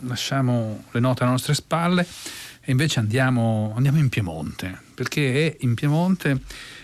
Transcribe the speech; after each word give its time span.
lasciamo 0.00 0.84
le 0.90 1.00
note 1.00 1.22
alle 1.22 1.32
nostre 1.32 1.54
spalle 1.54 2.06
e 2.60 2.70
invece 2.70 2.98
andiamo, 2.98 3.72
andiamo 3.76 3.98
in 3.98 4.08
Piemonte, 4.08 4.78
perché 4.94 5.46
è 5.46 5.56
in 5.60 5.74
Piemonte 5.74 6.40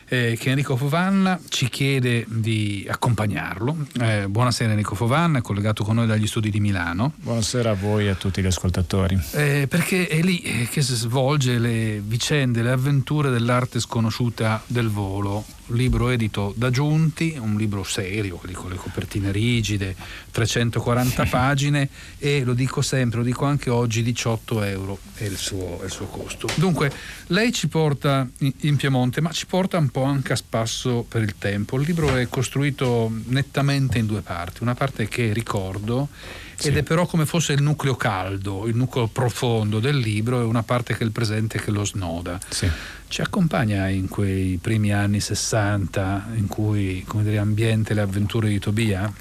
eh, 0.08 0.36
che 0.38 0.50
Enrico 0.50 0.76
Fovanna 0.76 1.38
ci 1.48 1.68
chiede 1.68 2.24
di 2.28 2.86
accompagnarlo. 2.88 3.86
Eh, 4.00 4.28
buonasera 4.28 4.70
Enrico 4.70 4.94
Fovanna, 4.94 5.38
è 5.38 5.42
collegato 5.42 5.84
con 5.84 5.96
noi 5.96 6.06
dagli 6.06 6.26
studi 6.26 6.50
di 6.50 6.60
Milano. 6.60 7.12
Buonasera 7.16 7.70
a 7.70 7.74
voi 7.74 8.06
e 8.06 8.10
a 8.10 8.14
tutti 8.14 8.42
gli 8.42 8.46
ascoltatori. 8.46 9.18
Eh, 9.32 9.66
perché 9.68 10.06
è 10.06 10.20
lì 10.22 10.40
eh, 10.40 10.68
che 10.70 10.82
si 10.82 10.94
svolge 10.94 11.58
le 11.58 12.00
vicende, 12.04 12.62
le 12.62 12.70
avventure 12.70 13.30
dell'arte 13.30 13.80
sconosciuta 13.80 14.62
del 14.66 14.88
volo 14.88 15.44
libro 15.68 16.10
edito 16.10 16.52
da 16.56 16.70
Giunti, 16.70 17.36
un 17.40 17.56
libro 17.56 17.84
serio, 17.84 18.36
quelli 18.36 18.54
con 18.54 18.70
le 18.70 18.76
copertine 18.76 19.32
rigide, 19.32 19.96
340 20.30 21.24
pagine 21.30 21.88
e 22.18 22.44
lo 22.44 22.52
dico 22.52 22.82
sempre, 22.82 23.18
lo 23.18 23.24
dico 23.24 23.46
anche 23.46 23.70
oggi, 23.70 24.02
18 24.02 24.62
euro 24.62 24.98
è 25.14 25.24
il 25.24 25.36
suo, 25.36 25.80
è 25.80 25.84
il 25.84 25.90
suo 25.90 26.06
costo. 26.06 26.48
Dunque, 26.56 26.92
lei 27.28 27.52
ci 27.52 27.68
porta 27.68 28.28
in 28.38 28.76
Piemonte, 28.76 29.20
ma 29.20 29.30
ci 29.30 29.46
porta 29.46 29.78
un 29.78 29.88
po' 29.88 29.93
anche 30.02 30.32
a 30.32 30.36
spasso 30.36 31.04
per 31.08 31.22
il 31.22 31.36
tempo. 31.38 31.78
Il 31.78 31.86
libro 31.86 32.16
è 32.16 32.28
costruito 32.28 33.10
nettamente 33.26 33.98
in 33.98 34.06
due 34.06 34.20
parti, 34.20 34.62
una 34.62 34.74
parte 34.74 35.08
che 35.08 35.32
ricordo 35.32 36.08
sì. 36.56 36.68
ed 36.68 36.76
è 36.78 36.82
però 36.82 37.06
come 37.06 37.26
fosse 37.26 37.52
il 37.52 37.62
nucleo 37.62 37.96
caldo, 37.96 38.66
il 38.66 38.76
nucleo 38.76 39.06
profondo 39.06 39.80
del 39.80 39.96
libro 39.96 40.40
e 40.40 40.44
una 40.44 40.62
parte 40.62 40.94
che 40.94 41.00
è 41.00 41.04
il 41.04 41.12
presente 41.12 41.60
che 41.60 41.70
lo 41.70 41.84
snoda. 41.84 42.38
Sì. 42.48 42.68
Ci 43.08 43.20
accompagna 43.20 43.88
in 43.88 44.08
quei 44.08 44.58
primi 44.60 44.92
anni 44.92 45.20
60 45.20 46.30
in 46.34 46.46
cui, 46.48 47.04
come 47.06 47.22
dire, 47.22 47.38
ambiente 47.38 47.94
le 47.94 48.00
avventure 48.00 48.48
di 48.48 48.58
Tobia? 48.58 49.12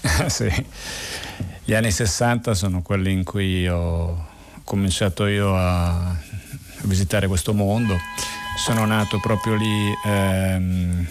sì, 0.28 0.48
gli 1.64 1.74
anni 1.74 1.90
60 1.90 2.54
sono 2.54 2.82
quelli 2.82 3.12
in 3.12 3.24
cui 3.24 3.66
ho 3.68 4.32
cominciato 4.64 5.26
io 5.26 5.56
a 5.56 6.16
visitare 6.82 7.26
questo 7.26 7.52
mondo. 7.52 7.98
Sono 8.56 8.86
nato 8.86 9.18
proprio 9.18 9.56
lì, 9.56 9.92
ehm, 10.04 11.06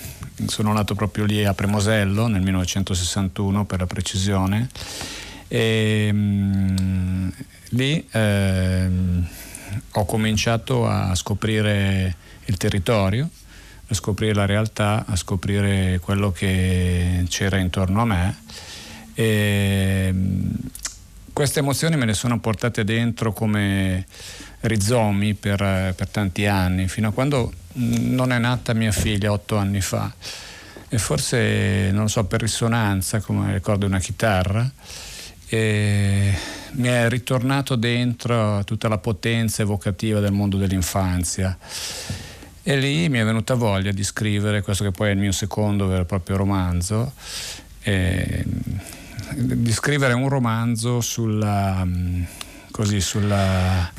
sono 0.48 0.74
nato 0.74 0.96
proprio 0.96 1.26
lì 1.26 1.46
a 1.46 1.54
Premosello 1.54 2.28
nel 2.28 2.42
1961 2.42 3.66
per 3.66 3.80
la 3.80 3.86
precisione 3.86 4.70
e 5.48 6.08
ehm, 6.08 7.32
lì 7.70 8.08
ehm, 8.10 9.28
ho 9.92 10.06
cominciato 10.06 10.88
a 10.88 11.14
scoprire 11.14 12.16
il 12.46 12.58
territorio, 12.58 13.30
a 13.88 13.94
scoprire 13.94 14.34
la 14.34 14.46
realtà, 14.46 15.06
a 15.06 15.16
scoprire 15.16 16.00
quello 16.00 16.32
che 16.32 17.26
c'era 17.28 17.58
intorno 17.58 18.02
a 18.02 18.06
me. 18.06 18.38
E 19.14 20.06
ehm, 20.10 20.56
queste 21.34 21.60
emozioni 21.60 21.98
me 21.98 22.06
le 22.06 22.14
sono 22.14 22.40
portate 22.40 22.84
dentro 22.84 23.34
come 23.34 24.06
rizomi 24.62 25.34
per, 25.34 25.58
per 25.96 26.08
tanti 26.10 26.46
anni, 26.46 26.88
fino 26.88 27.10
a 27.10 27.12
quando 27.12 27.52
non 27.74 28.32
è 28.32 28.38
nata 28.38 28.74
mia 28.74 28.92
figlia 28.92 29.32
otto 29.32 29.58
anni 29.58 29.82
fa. 29.82 30.14
E 30.88 30.98
forse, 31.00 31.90
non 31.92 32.04
lo 32.04 32.08
so, 32.08 32.24
per 32.26 32.42
risonanza, 32.42 33.20
come 33.20 33.52
ricordo 33.52 33.88
una 33.88 34.00
chitarra, 34.00 34.70
e 35.48 36.38
mi 36.74 36.88
è 36.88 37.10
ritornato 37.10 37.76
dentro 37.76 38.64
tutta 38.64 38.88
la 38.88 39.00
potenza 39.00 39.64
evocativa 39.64 40.20
del 40.20 40.32
mondo 40.32 40.58
dell'infanzia. 40.58 41.58
E 42.62 42.78
lì 42.78 43.10
mi 43.10 43.18
è 43.18 43.26
venuta 43.26 43.56
voglia 43.56 43.92
di 43.92 44.04
scrivere 44.04 44.62
questo 44.62 44.84
che 44.84 44.92
poi 44.92 45.10
è 45.10 45.12
il 45.14 45.18
mio 45.18 45.32
secondo 45.32 45.88
vero 45.88 46.04
e 46.04 46.06
proprio 46.06 46.38
romanzo, 46.38 47.14
eh, 47.82 48.46
di 49.36 49.72
scrivere 49.72 50.14
un 50.14 50.30
romanzo 50.30 51.02
sulla, 51.02 51.88
così, 52.72 53.00
sulla 53.02 53.92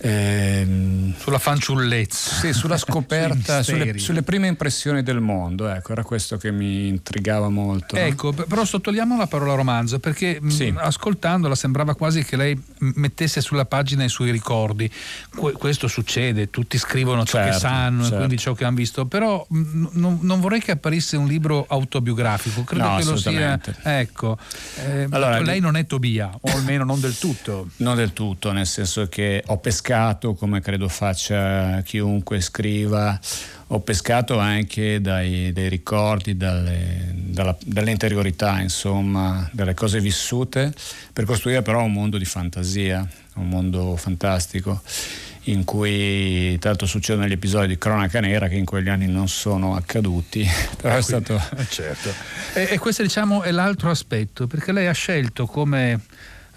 Ehm, 0.00 1.14
sulla 1.16 1.38
fanciullezza. 1.38 2.36
Sì, 2.36 2.52
sulla 2.52 2.76
scoperta, 2.78 3.62
sulle, 3.62 3.98
sulle, 3.98 4.22
prime 4.22 4.46
impressioni 4.46 5.02
del 5.02 5.20
mondo. 5.20 5.68
Ecco, 5.68 5.92
era 5.92 6.04
questo 6.04 6.36
che 6.36 6.52
mi 6.52 6.86
intrigava 6.86 7.48
molto. 7.48 7.96
Ecco, 7.96 8.32
no? 8.36 8.44
però 8.44 8.64
sottolineiamo 8.64 9.16
la 9.16 9.26
parola 9.26 9.54
romanzo 9.54 9.98
perché 9.98 10.40
sì. 10.48 10.70
mh, 10.70 10.78
ascoltandola 10.78 11.54
sembrava 11.54 11.94
quasi 11.94 12.24
che 12.24 12.36
lei 12.36 12.60
mettesse 12.78 13.40
sulla 13.40 13.64
pagina 13.64 14.04
i 14.04 14.08
suoi 14.08 14.30
ricordi. 14.30 14.90
Que- 15.34 15.52
questo 15.52 15.88
succede, 15.88 16.50
tutti 16.50 16.78
scrivono 16.78 17.24
ciò 17.24 17.38
certo, 17.38 17.52
che 17.52 17.58
sanno 17.58 18.00
certo. 18.02 18.14
e 18.14 18.18
quindi 18.18 18.38
ciò 18.38 18.54
che 18.54 18.64
hanno 18.64 18.76
visto, 18.76 19.06
però 19.06 19.44
mh, 19.48 19.88
non, 19.92 20.18
non, 20.22 20.40
vorrei 20.40 20.60
che 20.60 20.72
apparisse 20.72 21.16
un 21.16 21.26
libro 21.26 21.66
autobiografico, 21.68 22.62
credo 22.62 22.88
no, 22.88 22.96
che 22.98 23.04
lo 23.04 23.16
sia. 23.16 23.58
Ecco, 23.82 24.38
eh, 24.86 25.06
allora, 25.10 25.40
lei 25.40 25.58
non 25.58 25.76
è 25.76 25.86
Tobia, 25.86 26.30
o 26.40 26.50
almeno 26.52 26.84
non 26.84 27.00
del 27.00 27.16
tutto. 27.18 27.68
Non 27.88 27.96
del 27.96 28.12
tutto, 28.12 28.52
nel 28.52 28.66
senso 28.66 29.08
che 29.08 29.42
ho 29.46 29.56
pescato 29.58 29.87
pescato, 29.88 30.34
come 30.34 30.60
credo 30.60 30.86
faccia 30.86 31.80
chiunque 31.80 32.42
scriva, 32.42 33.18
ho 33.68 33.80
pescato 33.80 34.38
anche 34.38 35.00
dai, 35.00 35.50
dai 35.50 35.70
ricordi, 35.70 36.36
dalle, 36.36 37.10
dalla, 37.14 37.56
dall'interiorità, 37.64 38.60
insomma, 38.60 39.48
delle 39.50 39.72
cose 39.72 39.98
vissute, 40.00 40.74
per 41.10 41.24
costruire 41.24 41.62
però 41.62 41.82
un 41.82 41.92
mondo 41.92 42.18
di 42.18 42.26
fantasia, 42.26 43.06
un 43.36 43.48
mondo 43.48 43.96
fantastico 43.96 44.82
in 45.44 45.64
cui 45.64 46.58
l'altro 46.60 46.86
succedono 46.86 47.26
gli 47.26 47.32
episodi 47.32 47.68
di 47.68 47.78
cronaca 47.78 48.20
nera 48.20 48.48
che 48.48 48.56
in 48.56 48.66
quegli 48.66 48.90
anni 48.90 49.06
non 49.06 49.28
sono 49.28 49.74
accaduti 49.74 50.46
però 50.76 50.96
è 50.96 51.00
stato 51.00 51.40
eh, 51.56 51.66
certo. 51.66 52.12
E, 52.52 52.68
e 52.72 52.78
questo 52.78 53.02
diciamo 53.02 53.40
è 53.40 53.50
l'altro 53.50 53.88
aspetto 53.88 54.46
perché 54.46 54.72
lei 54.72 54.88
ha 54.88 54.92
scelto 54.92 55.46
come 55.46 56.02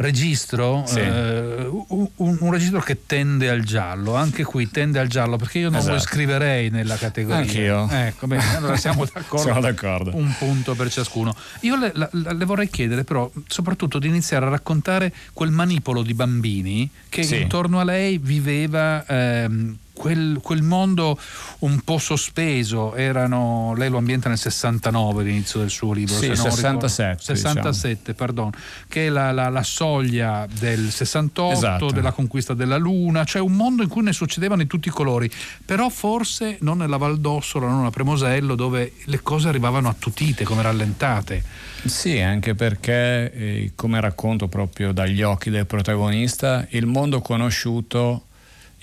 registro, 0.01 0.83
sì. 0.85 0.99
eh, 0.99 1.67
un, 1.87 2.09
un, 2.15 2.51
registro 2.51 2.81
che 2.81 3.05
tende 3.05 3.49
al 3.49 3.61
giallo, 3.61 4.15
anche 4.15 4.43
qui 4.43 4.69
tende 4.69 4.99
al 4.99 5.07
giallo 5.07 5.37
perché 5.37 5.59
io 5.59 5.69
non 5.69 5.79
esatto. 5.79 5.95
lo 5.95 5.99
scriverei 5.99 6.69
nella 6.69 6.97
categoria. 6.97 7.39
Anch'io. 7.39 7.87
Ecco, 7.89 8.27
bene, 8.27 8.55
allora 8.55 8.75
siamo 8.77 9.05
d'accordo. 9.11 9.43
siamo 9.43 9.61
d'accordo. 9.61 10.15
Un 10.15 10.33
punto 10.37 10.75
per 10.75 10.91
ciascuno. 10.91 11.35
Io 11.61 11.75
le, 11.77 11.91
la, 11.93 12.09
le, 12.11 12.45
vorrei 12.45 12.69
chiedere 12.69 13.03
però 13.03 13.29
soprattutto 13.47 13.99
di 13.99 14.07
iniziare 14.07 14.45
a 14.45 14.49
raccontare 14.49 15.13
quel 15.33 15.51
manipolo 15.51 16.01
di 16.01 16.13
bambini 16.13 16.89
che 17.09 17.23
sì. 17.23 17.41
intorno 17.41 17.79
a 17.79 17.83
lei 17.83 18.17
viveva... 18.17 19.05
Ehm, 19.07 19.77
quel, 20.01 20.39
quel, 20.41 20.63
mondo 20.63 21.15
un 21.59 21.79
po' 21.81 21.99
sospeso, 21.99 22.95
erano, 22.95 23.75
lei 23.77 23.87
lo 23.87 23.99
ambienta 23.99 24.29
nel 24.29 24.39
69 24.39 25.23
l'inizio 25.23 25.59
del 25.59 25.69
suo 25.69 25.93
libro, 25.93 26.15
sì, 26.15 26.35
67, 26.35 27.17
67 27.21 27.95
diciamo. 27.97 28.17
pardon, 28.17 28.49
che 28.87 29.05
è 29.05 29.09
la, 29.09 29.31
la, 29.31 29.49
la, 29.49 29.61
soglia 29.61 30.47
del 30.51 30.89
68, 30.89 31.53
esatto. 31.53 31.91
della 31.91 32.11
conquista 32.11 32.55
della 32.55 32.77
Luna, 32.77 33.23
cioè 33.25 33.43
un 33.43 33.53
mondo 33.53 33.83
in 33.83 33.89
cui 33.89 34.01
ne 34.01 34.11
succedevano 34.11 34.63
in 34.63 34.67
tutti 34.67 34.87
i 34.87 34.91
colori, 34.91 35.29
però 35.63 35.87
forse 35.89 36.57
non 36.61 36.79
nella 36.79 36.97
Val 36.97 37.19
d'Ossola, 37.19 37.67
non 37.67 37.85
a 37.85 37.91
Premosello, 37.91 38.55
dove 38.55 38.93
le 39.05 39.21
cose 39.21 39.49
arrivavano 39.49 39.87
attutite, 39.87 40.43
come 40.43 40.63
rallentate. 40.63 41.43
Sì, 41.85 42.19
anche 42.19 42.55
perché, 42.55 43.31
eh, 43.33 43.71
come 43.75 44.01
racconto 44.01 44.47
proprio 44.47 44.93
dagli 44.93 45.21
occhi 45.21 45.51
del 45.51 45.67
protagonista, 45.67 46.65
il 46.71 46.87
mondo 46.87 47.21
conosciuto 47.21 48.25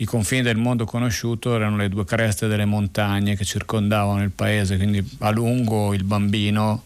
i 0.01 0.05
confini 0.05 0.43
del 0.43 0.57
mondo 0.57 0.85
conosciuto 0.85 1.55
erano 1.55 1.77
le 1.77 1.89
due 1.89 2.05
creste 2.05 2.47
delle 2.47 2.65
montagne 2.65 3.35
che 3.37 3.45
circondavano 3.45 4.23
il 4.23 4.31
paese, 4.31 4.77
quindi 4.77 5.05
a 5.19 5.31
lungo 5.31 5.93
il 5.93 6.05
bambino 6.05 6.83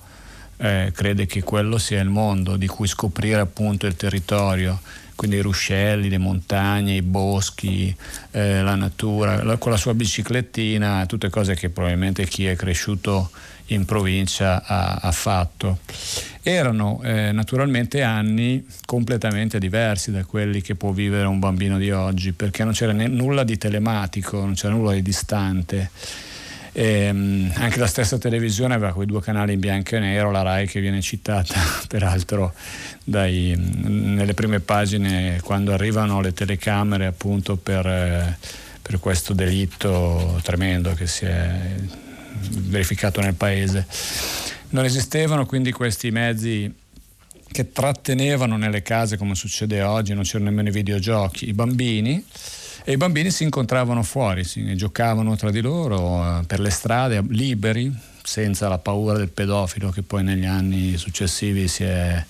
eh, 0.56 0.92
crede 0.94 1.26
che 1.26 1.42
quello 1.42 1.76
sia 1.76 2.00
il 2.00 2.08
mondo 2.08 2.56
di 2.56 2.66
cui 2.66 2.86
scoprire 2.86 3.40
appunto 3.40 3.86
il 3.86 3.96
territorio, 3.96 4.80
quindi 5.14 5.36
i 5.36 5.40
ruscelli, 5.40 6.08
le 6.08 6.16
montagne, 6.16 6.94
i 6.94 7.02
boschi, 7.02 7.94
eh, 8.30 8.62
la 8.62 8.76
natura, 8.76 9.42
la, 9.42 9.58
con 9.58 9.72
la 9.72 9.78
sua 9.78 9.92
biciclettina, 9.92 11.04
tutte 11.04 11.28
cose 11.28 11.54
che 11.54 11.68
probabilmente 11.68 12.26
chi 12.26 12.46
è 12.46 12.56
cresciuto 12.56 13.30
in 13.66 13.84
provincia 13.84 14.62
ha, 14.64 14.94
ha 15.00 15.12
fatto. 15.12 15.78
Erano 16.42 17.00
eh, 17.04 17.32
naturalmente 17.32 18.02
anni 18.02 18.64
completamente 18.84 19.58
diversi 19.58 20.10
da 20.10 20.24
quelli 20.24 20.60
che 20.60 20.74
può 20.74 20.90
vivere 20.90 21.26
un 21.26 21.38
bambino 21.38 21.78
di 21.78 21.90
oggi, 21.90 22.32
perché 22.32 22.64
non 22.64 22.72
c'era 22.72 22.92
nulla 22.92 23.44
di 23.44 23.56
telematico, 23.56 24.38
non 24.38 24.54
c'era 24.54 24.74
nulla 24.74 24.92
di 24.92 25.02
distante. 25.02 25.90
E, 26.74 26.84
ehm, 26.84 27.52
anche 27.56 27.78
la 27.78 27.86
stessa 27.86 28.16
televisione 28.18 28.74
aveva 28.74 28.92
quei 28.92 29.06
due 29.06 29.20
canali 29.20 29.52
in 29.52 29.60
bianco 29.60 29.96
e 29.96 29.98
nero, 30.00 30.30
la 30.30 30.42
RAI 30.42 30.66
che 30.66 30.80
viene 30.80 31.02
citata 31.02 31.54
peraltro 31.86 32.54
dai, 33.04 33.54
nelle 33.56 34.32
prime 34.32 34.60
pagine 34.60 35.38
quando 35.42 35.72
arrivano 35.72 36.20
le 36.22 36.32
telecamere 36.32 37.06
appunto 37.06 37.56
per, 37.56 37.86
eh, 37.86 38.38
per 38.80 38.98
questo 39.00 39.34
delitto 39.34 40.40
tremendo 40.42 40.94
che 40.94 41.06
si 41.06 41.26
è 41.26 41.74
verificato 42.40 43.20
nel 43.20 43.34
paese. 43.34 43.86
Non 44.70 44.84
esistevano 44.84 45.46
quindi 45.46 45.72
questi 45.72 46.10
mezzi 46.10 46.72
che 47.50 47.72
trattenevano 47.72 48.56
nelle 48.56 48.82
case 48.82 49.16
come 49.16 49.34
succede 49.34 49.82
oggi, 49.82 50.14
non 50.14 50.22
c'erano 50.22 50.50
nemmeno 50.50 50.68
i 50.68 50.72
videogiochi, 50.72 51.48
i 51.48 51.52
bambini 51.52 52.24
e 52.84 52.92
i 52.92 52.96
bambini 52.96 53.30
si 53.30 53.44
incontravano 53.44 54.02
fuori, 54.02 54.44
si 54.44 54.74
giocavano 54.74 55.36
tra 55.36 55.50
di 55.50 55.60
loro 55.60 56.40
eh, 56.40 56.44
per 56.44 56.60
le 56.60 56.70
strade 56.70 57.22
liberi, 57.28 57.94
senza 58.22 58.68
la 58.68 58.78
paura 58.78 59.18
del 59.18 59.28
pedofilo 59.28 59.90
che 59.90 60.02
poi 60.02 60.22
negli 60.24 60.46
anni 60.46 60.96
successivi 60.96 61.68
si 61.68 61.84
è 61.84 62.24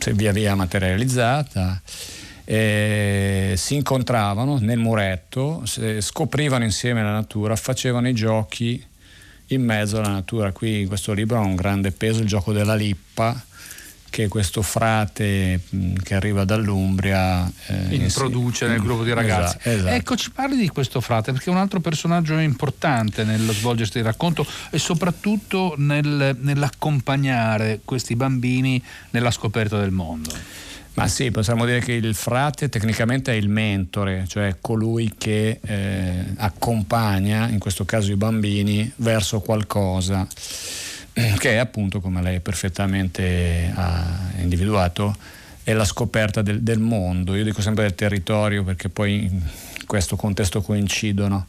si 0.00 0.10
è 0.10 0.12
via 0.14 0.32
via 0.32 0.54
materializzata. 0.54 1.80
Eh, 2.44 3.52
si 3.56 3.76
incontravano 3.76 4.58
nel 4.58 4.78
muretto, 4.78 5.62
scoprivano 6.00 6.64
insieme 6.64 7.02
la 7.02 7.12
natura, 7.12 7.54
facevano 7.54 8.08
i 8.08 8.14
giochi 8.14 8.82
in 9.50 9.64
mezzo 9.64 9.98
alla 9.98 10.08
natura. 10.08 10.52
Qui 10.52 10.80
in 10.80 10.88
questo 10.88 11.12
libro 11.12 11.38
ha 11.38 11.44
un 11.44 11.54
grande 11.54 11.92
peso 11.92 12.20
il 12.20 12.26
gioco 12.26 12.52
della 12.52 12.74
lippa, 12.74 13.44
che 14.10 14.26
questo 14.26 14.60
frate 14.60 15.60
che 16.02 16.14
arriva 16.14 16.44
dall'Umbria 16.44 17.50
eh, 17.66 17.94
introduce 17.94 18.66
nel 18.66 18.80
gruppo 18.80 19.04
di 19.04 19.12
ragazzi. 19.12 19.56
Esatto, 19.58 19.70
esatto. 19.70 19.94
Ecco, 19.94 20.16
ci 20.16 20.30
parli 20.32 20.56
di 20.56 20.68
questo 20.68 21.00
frate 21.00 21.32
perché 21.32 21.48
è 21.48 21.52
un 21.52 21.60
altro 21.60 21.80
personaggio 21.80 22.36
importante 22.38 23.24
nello 23.24 23.52
svolgersi 23.52 23.94
del 23.94 24.04
racconto 24.04 24.44
e 24.70 24.78
soprattutto 24.78 25.74
nel, 25.76 26.36
nell'accompagnare 26.40 27.80
questi 27.84 28.16
bambini 28.16 28.82
nella 29.10 29.30
scoperta 29.30 29.78
del 29.78 29.92
mondo. 29.92 30.68
Ma 30.94 31.06
sì, 31.08 31.30
possiamo 31.30 31.64
dire 31.64 31.80
che 31.80 31.92
il 31.92 32.14
frate 32.14 32.68
tecnicamente 32.68 33.32
è 33.32 33.36
il 33.36 33.48
mentore, 33.48 34.24
cioè 34.26 34.56
colui 34.60 35.14
che 35.16 35.60
eh, 35.62 36.24
accompagna, 36.36 37.48
in 37.48 37.58
questo 37.58 37.84
caso 37.84 38.10
i 38.10 38.16
bambini, 38.16 38.90
verso 38.96 39.40
qualcosa 39.40 40.26
che 41.12 41.52
è 41.52 41.56
appunto, 41.56 42.00
come 42.00 42.22
lei 42.22 42.40
perfettamente 42.40 43.72
ha 43.74 44.30
individuato, 44.38 45.16
è 45.62 45.72
la 45.72 45.84
scoperta 45.84 46.42
del, 46.42 46.62
del 46.62 46.78
mondo. 46.78 47.34
Io 47.34 47.44
dico 47.44 47.60
sempre 47.62 47.84
del 47.84 47.94
territorio 47.94 48.64
perché 48.64 48.88
poi 48.88 49.24
in 49.24 49.42
questo 49.86 50.16
contesto 50.16 50.62
coincidono. 50.62 51.46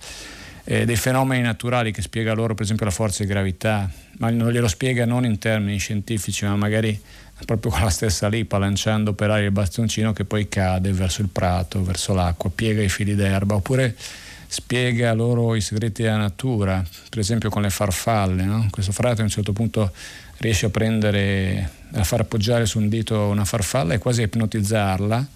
Eh, 0.63 0.85
dei 0.85 0.95
fenomeni 0.95 1.41
naturali 1.41 1.91
che 1.91 2.03
spiega 2.03 2.33
loro 2.33 2.53
per 2.53 2.63
esempio 2.63 2.85
la 2.85 2.91
forza 2.91 3.23
di 3.23 3.29
gravità, 3.29 3.89
ma 4.19 4.29
non 4.29 4.51
glielo 4.51 4.67
spiega 4.67 5.05
non 5.05 5.25
in 5.25 5.39
termini 5.39 5.77
scientifici, 5.79 6.45
ma 6.45 6.55
magari 6.55 6.99
proprio 7.45 7.71
con 7.71 7.81
la 7.81 7.89
stessa 7.89 8.27
lipa, 8.27 8.57
lanciando 8.57 9.13
per 9.13 9.29
aria 9.29 9.45
il 9.45 9.51
bastioncino 9.51 10.13
che 10.13 10.25
poi 10.25 10.47
cade 10.47 10.91
verso 10.91 11.21
il 11.21 11.29
prato, 11.29 11.83
verso 11.83 12.13
l'acqua, 12.13 12.49
piega 12.53 12.81
i 12.81 12.89
fili 12.89 13.15
d'erba, 13.15 13.55
oppure 13.55 13.95
spiega 14.47 15.13
loro 15.13 15.55
i 15.55 15.61
segreti 15.61 16.01
della 16.01 16.17
natura, 16.17 16.83
per 17.09 17.19
esempio 17.19 17.49
con 17.49 17.61
le 17.61 17.69
farfalle. 17.69 18.43
No? 18.43 18.67
Questo 18.69 18.91
frate 18.91 19.21
a 19.21 19.23
un 19.23 19.29
certo 19.29 19.53
punto 19.53 19.91
riesce 20.37 20.65
a 20.65 20.69
prendere, 20.69 21.69
a 21.93 22.03
far 22.03 22.21
appoggiare 22.21 22.65
su 22.65 22.77
un 22.79 22.89
dito 22.89 23.27
una 23.27 23.45
farfalla 23.45 23.93
e 23.93 23.97
quasi 23.97 24.21
a 24.21 24.25
ipnotizzarla 24.25 25.27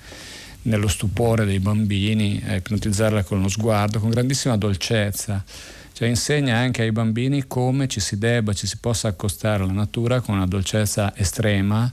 nello 0.63 0.87
stupore 0.87 1.45
dei 1.45 1.59
bambini, 1.59 2.43
a 2.45 2.55
ipnotizzarla 2.55 3.23
con 3.23 3.41
lo 3.41 3.47
sguardo, 3.47 3.99
con 3.99 4.09
grandissima 4.09 4.57
dolcezza. 4.57 5.43
Cioè 5.95 6.09
insegna 6.09 6.57
anche 6.57 6.81
ai 6.81 6.91
bambini 6.91 7.47
come 7.47 7.87
ci 7.87 8.01
si 8.01 8.17
debba, 8.17 8.51
ci 8.51 8.67
si 8.67 8.79
possa 8.79 9.07
accostare 9.07 9.63
alla 9.63 9.71
natura 9.71 10.19
con 10.19 10.35
una 10.35 10.45
dolcezza 10.45 11.15
estrema 11.15 11.89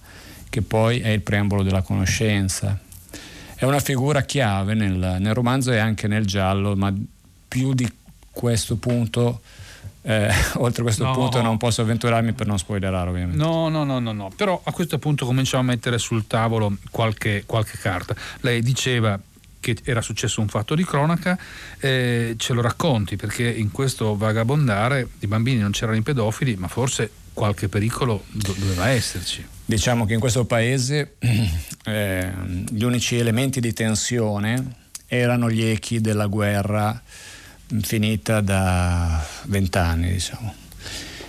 che 0.50 0.60
poi 0.60 0.98
è 0.98 1.10
il 1.10 1.20
preambolo 1.20 1.62
della 1.62 1.82
conoscenza. 1.82 2.76
È 3.54 3.64
una 3.64 3.78
figura 3.78 4.22
chiave 4.22 4.74
nel, 4.74 5.18
nel 5.20 5.34
romanzo 5.34 5.70
e 5.70 5.78
anche 5.78 6.08
nel 6.08 6.26
giallo, 6.26 6.74
ma 6.74 6.92
più 7.46 7.74
di 7.74 7.88
questo 8.28 8.74
punto 8.74 9.40
eh, 10.02 10.28
oltre 10.58 10.82
questo 10.82 11.04
no. 11.04 11.12
punto 11.12 11.40
non 11.40 11.56
posso 11.56 11.82
avventurarmi 11.82 12.32
per 12.32 12.48
non 12.48 12.58
spoilerare 12.58 13.08
ovviamente. 13.08 13.36
No, 13.36 13.68
no, 13.68 13.84
no, 13.84 14.00
no, 14.00 14.10
no, 14.10 14.30
però 14.34 14.60
a 14.64 14.72
questo 14.72 14.98
punto 14.98 15.24
cominciamo 15.26 15.62
a 15.62 15.66
mettere 15.66 15.98
sul 15.98 16.26
tavolo 16.26 16.76
qualche, 16.90 17.44
qualche 17.46 17.78
carta. 17.78 18.16
Lei 18.40 18.62
diceva 18.62 19.16
che 19.62 19.76
era 19.84 20.02
successo 20.02 20.40
un 20.40 20.48
fatto 20.48 20.74
di 20.74 20.84
cronaca, 20.84 21.38
eh, 21.78 22.34
ce 22.36 22.52
lo 22.52 22.60
racconti 22.60 23.14
perché 23.14 23.48
in 23.48 23.70
questo 23.70 24.16
vagabondare 24.16 25.08
i 25.20 25.28
bambini 25.28 25.60
non 25.60 25.70
c'erano 25.70 25.96
i 25.96 26.02
pedofili, 26.02 26.56
ma 26.56 26.66
forse 26.66 27.10
qualche 27.32 27.68
pericolo 27.68 28.24
do- 28.28 28.54
doveva 28.58 28.88
esserci. 28.88 29.46
Diciamo 29.64 30.04
che 30.04 30.14
in 30.14 30.20
questo 30.20 30.44
paese 30.44 31.14
eh, 31.86 32.32
gli 32.68 32.82
unici 32.82 33.16
elementi 33.16 33.60
di 33.60 33.72
tensione 33.72 34.80
erano 35.06 35.48
gli 35.48 35.62
echi 35.62 36.00
della 36.00 36.26
guerra 36.26 37.00
finita 37.82 38.40
da 38.40 39.24
vent'anni, 39.44 40.10
diciamo. 40.10 40.54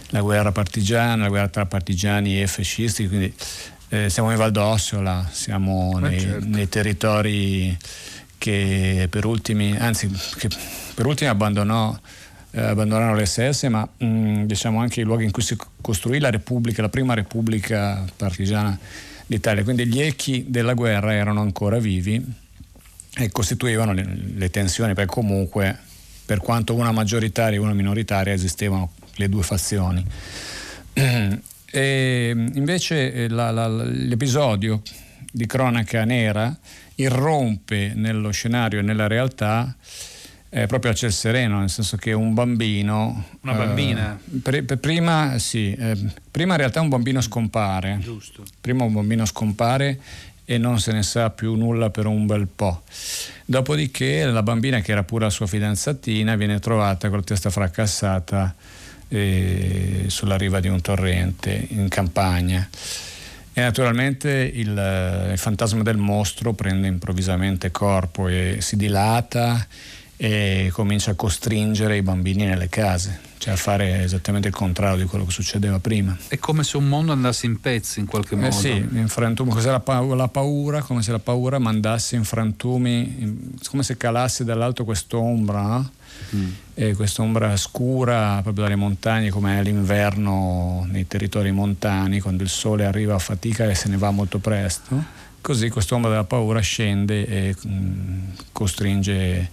La 0.09 0.21
guerra 0.21 0.51
partigiana, 0.51 1.23
la 1.23 1.29
guerra 1.29 1.47
tra 1.47 1.65
partigiani 1.65 2.41
e 2.41 2.47
fascisti, 2.47 3.07
quindi 3.07 3.33
eh, 3.93 4.09
siamo 4.09 4.31
in 4.31 4.37
Val 4.37 4.51
d'Ossola, 4.51 5.29
siamo 5.31 5.99
nei, 5.99 6.19
certo. 6.19 6.47
nei, 6.47 6.67
territori 6.67 7.77
che 8.43 9.07
per 9.09 9.23
ultimi, 9.23 9.73
anzi, 9.77 10.11
che 10.37 10.49
per 10.93 11.05
ultimi 11.05 11.29
abbandonò 11.29 11.97
eh, 12.51 12.59
abbandonarono 12.61 13.17
l'SS, 13.17 13.63
ma 13.69 13.87
mh, 13.97 14.05
mm, 14.05 14.43
diciamo 14.43 14.81
anche 14.81 14.99
i 14.99 15.05
luoghi 15.05 15.23
in 15.23 15.31
cui 15.31 15.41
si 15.41 15.55
costruì 15.79 16.19
la 16.19 16.29
Repubblica, 16.29 16.81
la 16.81 16.89
prima 16.89 17.13
Repubblica 17.13 18.05
partigiana 18.17 18.77
d'Italia. 19.25 19.63
Quindi 19.63 19.87
gli 19.87 20.01
echi 20.01 20.43
della 20.49 20.73
guerra 20.73 21.13
erano 21.13 21.39
ancora 21.39 21.79
vivi 21.79 22.21
e 23.15 23.31
costituivano 23.31 23.93
le, 23.93 24.05
le 24.35 24.49
tensioni, 24.49 24.93
perché 24.93 25.13
comunque 25.13 25.77
per 26.25 26.39
quanto 26.39 26.75
una 26.75 26.91
maggioritaria 26.91 27.57
e 27.57 27.61
una 27.61 27.73
minoritaria 27.73 28.33
esistevano 28.33 28.91
le 29.15 29.29
due 29.29 29.43
fazioni. 29.43 30.05
E 31.75 32.29
invece 32.53 33.11
eh, 33.11 33.29
la, 33.29 33.49
la, 33.49 33.67
l'episodio 33.67 34.83
di 35.33 35.47
cronaca 35.47 36.05
nera 36.05 36.55
irrompe 36.95 37.93
nello 37.95 38.29
scenario 38.29 38.79
e 38.79 38.81
nella 38.83 39.07
realtà 39.07 39.75
eh, 40.49 40.67
proprio 40.67 40.91
a 40.91 40.93
ciel 40.93 41.11
sereno, 41.11 41.59
nel 41.59 41.71
senso 41.71 41.97
che 41.97 42.13
un 42.13 42.35
bambino... 42.35 43.25
Una 43.41 43.53
bambina? 43.53 44.19
Eh, 44.31 44.37
pre, 44.37 44.63
prima, 44.63 45.39
sì, 45.39 45.73
eh, 45.73 45.97
prima 46.29 46.51
in 46.53 46.59
realtà 46.59 46.79
un 46.79 46.89
bambino 46.89 47.21
scompare. 47.21 47.97
Giusto. 47.99 48.43
Prima 48.61 48.83
un 48.83 48.93
bambino 48.93 49.25
scompare 49.25 49.99
e 50.45 50.59
non 50.59 50.79
se 50.79 50.91
ne 50.91 51.01
sa 51.01 51.31
più 51.31 51.55
nulla 51.55 51.89
per 51.89 52.05
un 52.05 52.27
bel 52.27 52.47
po'. 52.47 52.83
Dopodiché 53.45 54.25
la 54.25 54.43
bambina, 54.43 54.81
che 54.81 54.91
era 54.91 55.03
pure 55.03 55.25
la 55.25 55.31
sua 55.31 55.47
fidanzatina, 55.47 56.35
viene 56.35 56.59
trovata 56.59 57.09
con 57.09 57.17
la 57.17 57.23
testa 57.23 57.49
fracassata 57.49 58.53
eh, 59.07 60.05
sulla 60.05 60.37
riva 60.37 60.59
di 60.59 60.67
un 60.67 60.81
torrente 60.81 61.65
in 61.69 61.87
campagna. 61.87 62.69
E 63.53 63.61
naturalmente 63.61 64.29
il, 64.31 65.29
il 65.31 65.37
fantasma 65.37 65.83
del 65.83 65.97
mostro 65.97 66.53
prende 66.53 66.87
improvvisamente 66.87 67.69
corpo 67.69 68.27
e 68.27 68.57
si 68.61 68.75
dilata 68.75 69.67
e 70.15 70.69
comincia 70.71 71.11
a 71.11 71.13
costringere 71.15 71.97
i 71.97 72.01
bambini 72.01 72.45
nelle 72.45 72.69
case, 72.69 73.19
cioè 73.37 73.53
a 73.53 73.57
fare 73.57 74.03
esattamente 74.03 74.47
il 74.47 74.53
contrario 74.53 75.03
di 75.03 75.05
quello 75.05 75.25
che 75.25 75.31
succedeva 75.31 75.79
prima. 75.79 76.17
È 76.27 76.37
come 76.39 76.63
se 76.63 76.77
un 76.77 76.87
mondo 76.87 77.11
andasse 77.11 77.45
in 77.45 77.59
pezzi 77.59 77.99
in 77.99 78.05
qualche 78.05 78.35
modo. 78.35 78.47
Eh 78.47 78.51
sì, 78.51 78.71
in 78.71 79.07
frantumi, 79.07 79.51
cos'è 79.51 79.69
la, 79.69 79.81
paura, 79.81 80.15
la 80.15 80.27
paura, 80.29 80.81
come 80.81 81.01
se 81.01 81.11
la 81.11 81.19
paura 81.19 81.59
mandasse 81.59 82.15
in 82.15 82.23
frantumi, 82.23 83.15
in, 83.19 83.37
come 83.69 83.83
se 83.83 83.97
calasse 83.97 84.43
dall'alto 84.43 84.85
quest'ombra, 84.85 85.61
no? 85.61 85.91
Mm. 86.35 86.49
e 86.73 86.95
quest'ombra 86.95 87.55
scura 87.57 88.39
proprio 88.41 88.63
dalle 88.63 88.75
montagne 88.75 89.29
come 89.29 89.59
è 89.59 89.63
l'inverno 89.63 90.85
nei 90.89 91.07
territori 91.07 91.51
montani, 91.51 92.19
quando 92.19 92.43
il 92.43 92.49
sole 92.49 92.85
arriva 92.85 93.15
a 93.15 93.19
fatica 93.19 93.69
e 93.69 93.75
se 93.75 93.89
ne 93.89 93.97
va 93.97 94.11
molto 94.11 94.39
presto. 94.39 95.21
Così 95.41 95.69
quest'ombra 95.69 96.09
della 96.09 96.23
paura 96.23 96.61
scende 96.61 97.25
e 97.27 97.55
mh, 97.61 97.69
mm, 97.69 98.29
costringe 98.51 99.49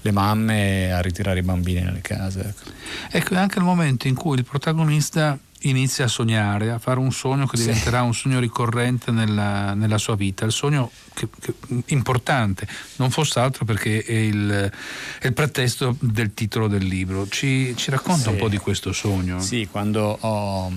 le 0.00 0.10
mamme 0.10 0.92
a 0.92 1.00
ritirare 1.00 1.38
i 1.38 1.42
bambini 1.42 1.80
nelle 1.80 2.02
case. 2.02 2.40
Ecco, 2.40 2.70
ecco 3.10 3.34
è 3.34 3.38
anche 3.38 3.58
il 3.58 3.64
momento 3.64 4.06
in 4.06 4.14
cui 4.14 4.36
il 4.36 4.44
protagonista 4.44 5.38
inizia 5.64 6.04
a 6.04 6.08
sognare, 6.08 6.70
a 6.70 6.78
fare 6.78 6.98
un 6.98 7.12
sogno 7.12 7.46
che 7.46 7.56
diventerà 7.56 8.00
sì. 8.00 8.04
un 8.06 8.14
sogno 8.14 8.40
ricorrente 8.40 9.10
nella, 9.10 9.74
nella, 9.74 9.98
sua 9.98 10.16
vita, 10.16 10.44
il 10.44 10.52
sogno 10.52 10.90
che, 11.12 11.28
che, 11.40 11.54
importante, 11.86 12.66
non 12.96 13.10
fosse 13.10 13.38
altro 13.40 13.64
perché 13.64 14.02
è 14.02 14.12
il, 14.12 14.70
è 15.18 15.26
il, 15.26 15.32
pretesto 15.32 15.96
del 16.00 16.34
titolo 16.34 16.68
del 16.68 16.84
libro. 16.84 17.26
Ci, 17.28 17.74
ci 17.76 17.90
racconta 17.90 18.24
sì. 18.24 18.28
un 18.30 18.36
po' 18.36 18.48
di 18.48 18.58
questo 18.58 18.92
sogno? 18.92 19.40
Sì, 19.40 19.68
quando 19.70 20.16
ho 20.20 20.72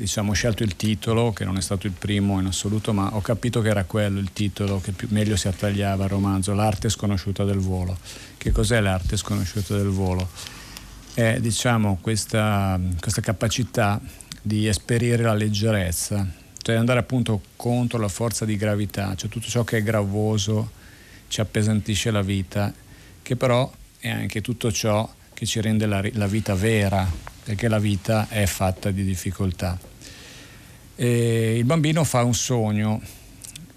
diciamo, 0.00 0.32
scelto 0.32 0.62
il 0.62 0.76
titolo, 0.76 1.32
che 1.32 1.44
non 1.44 1.58
è 1.58 1.60
stato 1.60 1.86
il 1.86 1.92
primo 1.92 2.40
in 2.40 2.46
assoluto, 2.46 2.92
ma 2.92 3.14
ho 3.14 3.20
capito 3.20 3.60
che 3.60 3.68
era 3.68 3.84
quello 3.84 4.18
il 4.18 4.32
titolo 4.32 4.80
che 4.80 4.92
più, 4.92 5.08
meglio 5.10 5.36
si 5.36 5.46
attagliava 5.46 6.04
al 6.04 6.10
romanzo, 6.10 6.54
L'arte 6.54 6.88
sconosciuta 6.88 7.44
del 7.44 7.58
volo. 7.58 7.96
Che 8.38 8.50
cos'è 8.50 8.80
l'arte 8.80 9.16
sconosciuta 9.16 9.76
del 9.76 9.88
volo? 9.88 10.28
È 11.12 11.38
diciamo, 11.40 11.98
questa, 12.00 12.80
questa 12.98 13.20
capacità 13.20 14.00
di 14.42 14.66
esperire 14.66 15.22
la 15.22 15.34
leggerezza, 15.34 16.26
cioè 16.62 16.74
andare 16.76 17.00
appunto 17.00 17.40
contro 17.56 17.98
la 17.98 18.08
forza 18.08 18.44
di 18.44 18.56
gravità, 18.56 19.14
cioè 19.14 19.28
tutto 19.28 19.48
ciò 19.48 19.64
che 19.64 19.78
è 19.78 19.82
gravoso 19.82 20.72
ci 21.28 21.40
appesantisce 21.40 22.10
la 22.10 22.22
vita, 22.22 22.72
che 23.22 23.36
però 23.36 23.70
è 23.98 24.08
anche 24.08 24.40
tutto 24.40 24.72
ciò 24.72 25.08
che 25.32 25.46
ci 25.46 25.60
rende 25.60 25.86
la, 25.86 26.02
la 26.12 26.26
vita 26.26 26.54
vera, 26.54 27.08
perché 27.44 27.68
la 27.68 27.78
vita 27.78 28.28
è 28.28 28.46
fatta 28.46 28.90
di 28.90 29.04
difficoltà. 29.04 29.78
E 30.96 31.56
il 31.56 31.64
bambino 31.64 32.04
fa 32.04 32.22
un 32.24 32.34
sogno, 32.34 33.00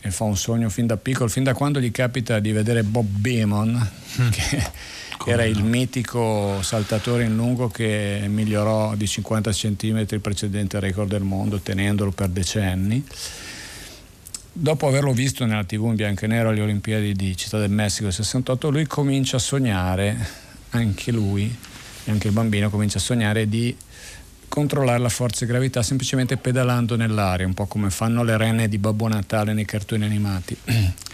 e 0.05 0.11
fa 0.11 0.25
un 0.25 0.35
sogno 0.35 0.69
fin 0.69 0.85
da 0.85 0.97
piccolo, 0.97 1.29
fin 1.29 1.43
da 1.43 1.53
quando 1.53 1.79
gli 1.79 1.89
capita 1.89 2.39
di 2.39 2.51
vedere 2.51 2.83
Bob 2.83 3.07
Beamon, 3.07 3.89
mm. 4.21 4.29
che 4.29 4.71
come 5.17 5.33
era 5.33 5.43
no. 5.43 5.49
il 5.49 5.63
mitico 5.63 6.61
saltatore 6.61 7.23
in 7.23 7.35
lungo 7.37 7.69
che 7.69 8.25
migliorò 8.27 8.95
di 8.95 9.07
50 9.07 9.51
cm 9.51 10.05
il 10.09 10.19
precedente 10.19 10.81
record 10.81 11.09
del 11.09 11.23
mondo 11.23 11.59
tenendolo 11.59 12.11
per 12.11 12.27
decenni. 12.27 13.01
dopo 14.51 14.87
averlo 14.89 15.13
visto 15.13 15.45
nella 15.45 15.63
tv 15.63 15.85
in 15.85 15.95
bianco 15.95 16.25
e 16.25 16.27
nero 16.27 16.49
alle 16.49 16.61
Olimpiadi 16.61 17.13
di 17.13 17.37
Città 17.37 17.57
del 17.57 17.71
Messico 17.71 18.03
del 18.03 18.13
68, 18.13 18.69
lui 18.69 18.85
comincia 18.85 19.37
a 19.37 19.39
sognare, 19.39 20.17
anche 20.71 21.13
lui, 21.13 21.55
anche 22.07 22.27
il 22.27 22.33
bambino 22.33 22.69
comincia 22.69 22.97
a 22.97 23.01
sognare 23.01 23.47
di 23.47 23.73
controllare 24.53 24.99
la 24.99 25.09
forza 25.09 25.45
di 25.45 25.51
gravità 25.51 25.81
semplicemente 25.81 26.37
pedalando 26.37 26.95
nell'aria, 26.95 27.47
un 27.47 27.55
po' 27.55 27.65
come 27.65 27.89
fanno 27.89 28.23
le 28.23 28.37
renne 28.37 28.69
di 28.69 28.77
Babbo 28.77 29.07
Natale 29.07 29.51
nei 29.53 29.65
cartoni 29.65 30.05
animati. 30.05 30.55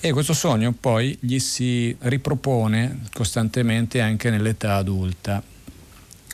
E 0.00 0.12
questo 0.12 0.32
sogno 0.32 0.70
poi 0.70 1.18
gli 1.18 1.40
si 1.40 1.96
ripropone 1.98 3.00
costantemente 3.12 4.00
anche 4.00 4.30
nell'età 4.30 4.76
adulta, 4.76 5.42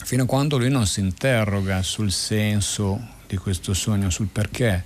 fino 0.05 0.25
a 0.25 0.27
quando 0.27 0.59
lui 0.59 0.69
non 0.69 0.87
si 0.87 1.01
interroga 1.01 1.83
sul 1.83 2.13
senso 2.13 3.01
di 3.27 3.39
questo 3.39 3.73
sogno, 3.73 4.11
sul 4.11 4.27
perché. 4.27 4.85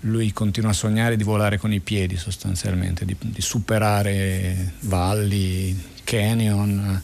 Lui 0.00 0.30
continua 0.34 0.70
a 0.70 0.74
sognare 0.74 1.16
di 1.16 1.24
volare 1.24 1.56
con 1.56 1.72
i 1.72 1.80
piedi 1.80 2.18
sostanzialmente, 2.18 3.06
di, 3.06 3.16
di 3.18 3.40
superare 3.40 4.74
valli, 4.80 5.74
canyon, 6.06 7.02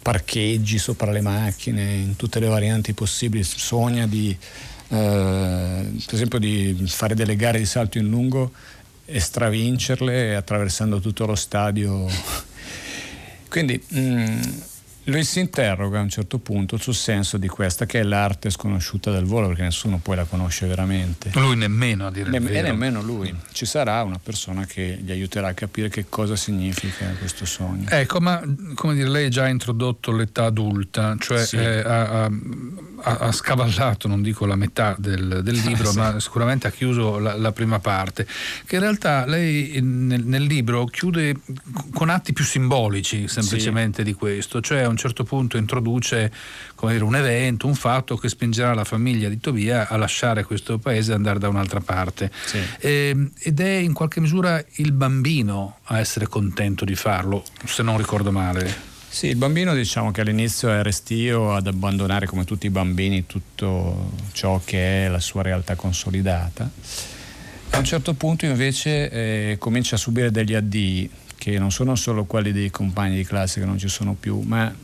parcheggi 0.00 0.78
sopra 0.78 1.10
le 1.10 1.20
macchine, 1.20 1.82
in 1.94 2.16
tutte 2.16 2.38
le 2.38 2.46
varianti 2.46 2.92
possibili. 2.94 3.42
Sogna 3.42 4.06
di, 4.06 4.30
eh, 4.30 5.92
per 6.06 6.14
esempio, 6.14 6.38
di 6.38 6.80
fare 6.86 7.14
delle 7.14 7.34
gare 7.34 7.58
di 7.58 7.66
salto 7.66 7.98
in 7.98 8.08
lungo 8.08 8.52
e 9.04 9.18
stravincerle 9.18 10.36
attraversando 10.36 11.00
tutto 11.00 11.26
lo 11.26 11.34
stadio. 11.34 12.06
Quindi 13.50 13.82
mh, 13.88 14.00
mm, 14.00 14.42
lui 15.04 15.24
si 15.24 15.40
interroga 15.40 15.98
a 15.98 16.02
un 16.02 16.08
certo 16.08 16.38
punto 16.38 16.76
sul 16.76 16.94
senso 16.94 17.36
di 17.36 17.48
questa 17.48 17.84
che 17.84 18.00
è 18.00 18.02
l'arte 18.02 18.50
sconosciuta 18.50 19.10
del 19.10 19.24
volo 19.24 19.48
perché 19.48 19.62
nessuno 19.62 19.98
poi 19.98 20.16
la 20.16 20.24
conosce 20.24 20.66
veramente. 20.66 21.30
Lui 21.34 21.56
nemmeno 21.56 22.06
a 22.06 22.10
dire 22.10 22.30
ne- 22.30 22.50
E 22.50 22.62
nemmeno 22.62 23.02
lui. 23.02 23.34
Ci 23.52 23.66
sarà 23.66 24.02
una 24.02 24.18
persona 24.22 24.64
che 24.64 24.98
gli 25.02 25.10
aiuterà 25.10 25.48
a 25.48 25.54
capire 25.54 25.88
che 25.88 26.06
cosa 26.08 26.36
significa 26.36 27.06
questo 27.18 27.44
sogno. 27.44 27.88
Ecco, 27.90 28.20
ma 28.20 28.42
come 28.74 28.94
dire, 28.94 29.08
lei 29.08 29.26
ha 29.26 29.28
già 29.28 29.48
introdotto 29.48 30.12
l'età 30.12 30.44
adulta, 30.44 31.16
cioè 31.18 31.44
sì. 31.44 31.56
eh, 31.56 31.80
ha, 31.80 32.24
ha, 32.24 32.30
ha, 33.02 33.32
scavallato, 33.32 34.08
non 34.08 34.22
dico 34.22 34.46
la 34.46 34.56
metà 34.56 34.94
del, 34.98 35.40
del 35.42 35.56
libro, 35.56 35.90
sì. 35.90 35.98
ma 35.98 36.18
sicuramente 36.20 36.66
ha 36.66 36.70
chiuso 36.70 37.18
la, 37.18 37.36
la, 37.36 37.52
prima 37.52 37.78
parte, 37.78 38.26
che 38.64 38.76
in 38.76 38.80
realtà 38.80 39.26
lei 39.26 39.80
nel, 39.82 40.24
nel, 40.24 40.42
libro 40.42 40.84
chiude 40.86 41.36
con 41.92 42.08
atti 42.08 42.32
più 42.32 42.44
simbolici 42.44 43.28
semplicemente 43.28 43.98
sì. 43.98 44.04
di 44.04 44.14
questo, 44.14 44.60
cioè 44.60 44.86
un 44.94 45.00
certo 45.00 45.24
punto 45.24 45.56
introduce 45.56 46.32
dire, 46.80 47.04
un 47.04 47.16
evento, 47.16 47.66
un 47.66 47.74
fatto 47.74 48.16
che 48.16 48.28
spingerà 48.28 48.74
la 48.74 48.84
famiglia 48.84 49.28
di 49.28 49.38
Tobia 49.40 49.88
a 49.88 49.96
lasciare 49.96 50.44
questo 50.44 50.78
paese 50.78 51.12
e 51.12 51.14
andare 51.14 51.38
da 51.38 51.48
un'altra 51.48 51.80
parte. 51.80 52.30
Sì. 52.44 52.58
E, 52.78 53.08
ehm, 53.08 53.30
ed 53.38 53.60
è 53.60 53.74
in 53.74 53.92
qualche 53.92 54.20
misura 54.20 54.62
il 54.76 54.92
bambino 54.92 55.78
a 55.84 55.98
essere 55.98 56.26
contento 56.28 56.84
di 56.84 56.94
farlo, 56.94 57.42
se 57.64 57.82
non 57.82 57.98
ricordo 57.98 58.30
male. 58.30 58.92
Sì, 59.08 59.28
il 59.28 59.36
bambino 59.36 59.74
diciamo 59.74 60.10
che 60.10 60.22
all'inizio 60.22 60.70
è 60.70 60.82
restio 60.82 61.54
ad 61.54 61.68
abbandonare 61.68 62.26
come 62.26 62.44
tutti 62.44 62.66
i 62.66 62.70
bambini 62.70 63.26
tutto 63.26 64.10
ciò 64.32 64.60
che 64.64 65.06
è 65.06 65.08
la 65.08 65.20
sua 65.20 65.42
realtà 65.42 65.76
consolidata. 65.76 66.68
A 67.70 67.78
un 67.78 67.84
certo 67.84 68.14
punto 68.14 68.44
invece 68.44 69.10
eh, 69.10 69.56
comincia 69.58 69.94
a 69.94 69.98
subire 69.98 70.30
degli 70.30 70.54
addii 70.54 71.08
che 71.50 71.58
non 71.58 71.70
sono 71.70 71.94
solo 71.94 72.24
quelli 72.24 72.52
dei 72.52 72.70
compagni 72.70 73.16
di 73.16 73.24
classe 73.24 73.60
che 73.60 73.66
non 73.66 73.76
ci 73.76 73.88
sono 73.88 74.14
più, 74.14 74.40
ma 74.40 74.74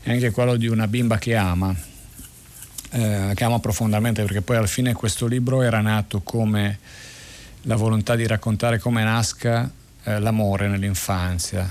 è 0.00 0.12
anche 0.12 0.30
quello 0.30 0.54
di 0.54 0.68
una 0.68 0.86
bimba 0.86 1.18
che 1.18 1.34
ama, 1.34 1.74
eh, 2.90 3.32
che 3.34 3.42
ama 3.42 3.58
profondamente, 3.58 4.22
perché 4.22 4.40
poi 4.40 4.56
alla 4.56 4.68
fine 4.68 4.92
questo 4.92 5.26
libro 5.26 5.62
era 5.62 5.80
nato 5.80 6.20
come 6.20 6.78
la 7.62 7.74
volontà 7.74 8.14
di 8.14 8.24
raccontare 8.24 8.78
come 8.78 9.02
nasca 9.02 9.68
eh, 10.04 10.20
l'amore 10.20 10.68
nell'infanzia, 10.68 11.68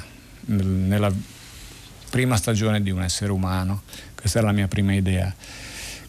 nel, 0.48 0.66
nella 0.66 1.14
prima 2.10 2.36
stagione 2.36 2.82
di 2.82 2.90
un 2.90 3.02
essere 3.02 3.32
umano. 3.32 3.84
Questa 4.16 4.40
era 4.40 4.48
la 4.48 4.54
mia 4.54 4.68
prima 4.68 4.94
idea. 4.94 5.34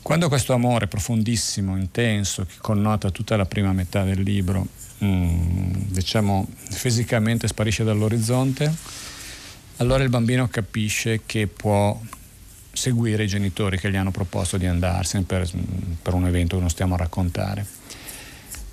Quando 0.02 0.26
questo 0.26 0.52
amore 0.52 0.88
profondissimo, 0.88 1.76
intenso, 1.76 2.44
che 2.44 2.56
connota 2.60 3.10
tutta 3.10 3.36
la 3.36 3.46
prima 3.46 3.72
metà 3.72 4.02
del 4.02 4.20
libro, 4.20 4.66
diciamo 5.00 6.46
fisicamente 6.70 7.48
sparisce 7.48 7.84
dall'orizzonte, 7.84 8.72
allora 9.78 10.02
il 10.02 10.10
bambino 10.10 10.48
capisce 10.48 11.22
che 11.24 11.46
può 11.46 11.98
seguire 12.72 13.24
i 13.24 13.26
genitori 13.26 13.78
che 13.78 13.90
gli 13.90 13.96
hanno 13.96 14.10
proposto 14.10 14.56
di 14.56 14.66
andarsene 14.66 15.24
per, 15.24 15.48
per 16.02 16.14
un 16.14 16.26
evento 16.26 16.56
che 16.56 16.60
non 16.60 16.70
stiamo 16.70 16.94
a 16.94 16.98
raccontare. 16.98 17.66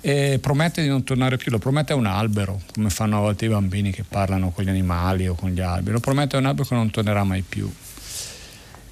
E 0.00 0.38
promette 0.40 0.80
di 0.82 0.88
non 0.88 1.02
tornare 1.02 1.36
più, 1.36 1.50
lo 1.50 1.58
promette 1.58 1.92
a 1.92 1.96
un 1.96 2.06
albero, 2.06 2.60
come 2.72 2.88
fanno 2.88 3.16
a 3.16 3.20
volte 3.20 3.46
i 3.46 3.48
bambini 3.48 3.90
che 3.90 4.04
parlano 4.04 4.50
con 4.50 4.64
gli 4.64 4.68
animali 4.68 5.26
o 5.26 5.34
con 5.34 5.50
gli 5.50 5.60
alberi, 5.60 5.92
lo 5.92 6.00
promette 6.00 6.36
a 6.36 6.38
un 6.38 6.46
albero 6.46 6.68
che 6.68 6.74
non 6.74 6.90
tornerà 6.90 7.24
mai 7.24 7.42
più. 7.42 7.70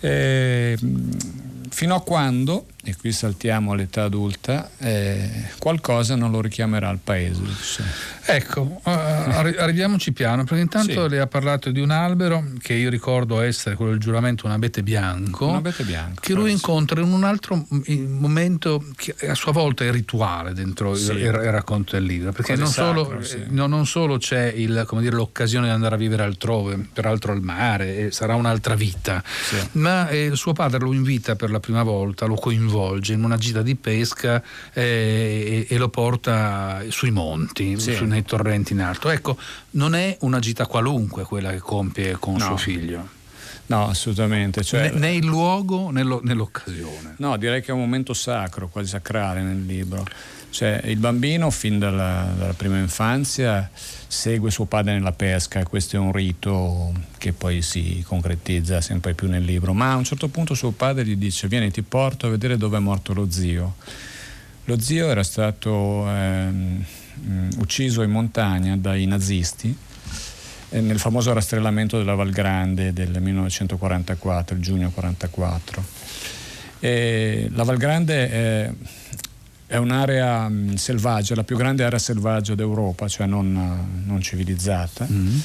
E, 0.01 0.77
fino 1.69 1.95
a 1.95 2.03
quando, 2.03 2.67
e 2.87 2.95
qui 2.95 3.11
saltiamo 3.11 3.73
all'età 3.73 4.05
adulta, 4.05 4.71
eh, 4.79 5.29
qualcosa 5.59 6.15
non 6.15 6.31
lo 6.31 6.41
richiamerà 6.41 6.89
al 6.89 7.01
paese. 7.03 7.43
Ecco, 8.25 8.61
uh, 8.61 8.81
arriviamoci 8.85 10.13
piano, 10.13 10.45
perché 10.45 10.63
intanto 10.63 11.03
sì. 11.03 11.09
lei 11.09 11.19
ha 11.19 11.27
parlato 11.27 11.73
di 11.73 11.81
un 11.81 11.91
albero 11.91 12.45
che 12.61 12.75
io 12.75 12.89
ricordo 12.89 13.41
essere 13.41 13.75
quello 13.75 13.91
del 13.91 14.01
giuramento 14.01 14.47
un 14.47 14.53
abete 14.53 14.85
bianco, 14.85 15.49
un 15.49 15.57
abete 15.57 15.83
bianco 15.83 16.21
che 16.21 16.33
lui 16.35 16.53
incontra 16.53 17.01
in 17.01 17.13
un 17.13 17.25
altro 17.25 17.67
momento 17.69 18.85
che 18.95 19.15
a 19.27 19.35
sua 19.35 19.51
volta 19.51 19.85
è 19.85 19.91
rituale 19.91 20.53
dentro 20.53 20.95
sì. 20.95 21.11
il, 21.11 21.19
il, 21.19 21.33
racconto 21.33 21.97
del 21.97 22.05
libro, 22.05 22.31
perché 22.31 22.55
non 22.55 22.69
sacro, 22.69 23.05
solo, 23.05 23.23
sì. 23.23 23.43
no, 23.49 23.67
non 23.67 23.85
solo, 23.85 24.19
c'è 24.19 24.47
il, 24.47 24.87
dire, 25.01 25.17
l'occasione 25.17 25.67
di 25.67 25.73
andare 25.73 25.97
a 25.97 25.99
vivere 25.99 26.23
altrove, 26.23 26.79
peraltro 26.93 27.33
al 27.33 27.43
mare, 27.43 28.13
sarà 28.13 28.37
un'altra 28.37 28.77
vita, 28.77 29.23
ma 29.73 30.09
eh, 30.09 30.31
suo 30.35 30.53
padre 30.53 30.79
lo 30.79 30.93
invita 30.93 31.35
per 31.35 31.51
la 31.51 31.59
prima 31.59 31.83
volta, 31.83 32.27
lo 32.27 32.37
coinvolge 32.37 32.75
in 33.03 33.25
una 33.25 33.37
gita 33.37 33.63
di 33.63 33.75
pesca 33.75 34.43
eh, 34.73 35.67
e, 35.69 35.75
e, 35.75 35.79
lo 35.79 35.89
porta 35.89 36.83
sui 36.89 37.11
monti, 37.11 37.79
sì. 37.79 37.99
nei 38.05 38.23
torrenti 38.23 38.73
in 38.73 38.81
alto. 38.81 39.11
Ecco, 39.11 39.37
non 39.73 39.95
è 39.95 40.17
una 40.21 40.39
gita 40.39 40.67
qualunque 40.67 41.25
quella 41.25 41.51
che 41.51 41.59
compie 41.59 42.17
con 42.19 42.35
no. 42.35 42.45
suo 42.45 42.57
figlio. 42.57 43.15
No, 43.67 43.89
assolutamente. 43.89 44.63
Cioè, 44.63 44.91
né, 44.93 44.99
né, 44.99 45.15
il 45.15 45.25
luogo 45.25 45.91
né, 45.91 46.03
lo, 46.03 46.21
né, 46.23 46.35
l'occasione. 46.35 47.15
No, 47.19 47.37
direi 47.37 47.61
che 47.63 47.71
è 47.71 47.73
un 47.73 47.81
momento 47.81 48.15
sacro, 48.15 48.69
quasi 48.69 48.89
sacrale 48.89 49.43
nel 49.43 49.65
libro. 49.65 50.05
Cioè, 50.57 50.81
il 50.85 50.97
bambino 50.97 51.51
fin 51.51 51.79
dalla, 51.79 52.33
dalla, 52.35 52.55
prima 52.55 52.79
infanzia 52.79 53.69
segue 53.75 54.51
suo 54.51 54.65
padre 54.65 54.95
nella 54.95 55.13
pesca, 55.13 55.63
questo 55.65 55.97
è 55.97 55.99
un 55.99 56.13
rito 56.13 56.95
che 57.19 57.35
poi 57.35 57.61
si 57.61 58.03
concretizza 58.07 58.81
sempre 58.81 59.13
più 59.13 59.29
nel 59.29 59.45
libro, 59.45 59.75
ma 59.75 59.93
a 59.93 59.97
un 59.97 60.05
certo 60.05 60.29
punto 60.29 60.55
suo 60.55 60.71
padre 60.71 61.05
gli 61.05 61.17
dice 61.17 61.47
vieni 61.47 61.71
ti 61.71 61.83
porto 61.83 62.29
a 62.29 62.31
vedere 62.31 62.57
dove 62.57 62.79
è 62.79 62.81
morto 62.81 63.13
lo 63.13 63.31
zio. 63.31 63.75
Lo 64.65 64.81
zio 64.81 65.11
era 65.11 65.23
stato 65.23 66.09
ehm, 66.09 66.83
ucciso 67.59 68.01
in 68.01 68.11
montagna 68.11 68.79
dai 68.79 69.05
nazisti 69.05 69.77
eh, 70.71 70.81
nel 70.81 70.99
famoso 70.99 71.35
rastrellamento 71.35 71.99
della 71.99 72.15
Val 72.15 72.31
Grande 72.31 72.95
del 72.95 73.21
1944, 73.21 74.57
il 74.57 74.63
giugno 74.63 74.91
1944. 74.97 75.85
la 77.55 77.63
Val 77.63 77.77
Grande 77.77 78.31
è 78.31 78.71
è 79.67 79.77
un'area 79.77 80.49
mh, 80.49 80.75
selvaggia, 80.75 81.35
la 81.35 81.45
più 81.45 81.57
grande 81.57 81.85
area 81.85 81.99
selvaggia 81.99 82.55
d'Europa, 82.55 83.09
cioè 83.09 83.27
non, 83.27 84.03
non 84.05 84.21
civilizzata. 84.21 85.07
Mm. 85.11 85.39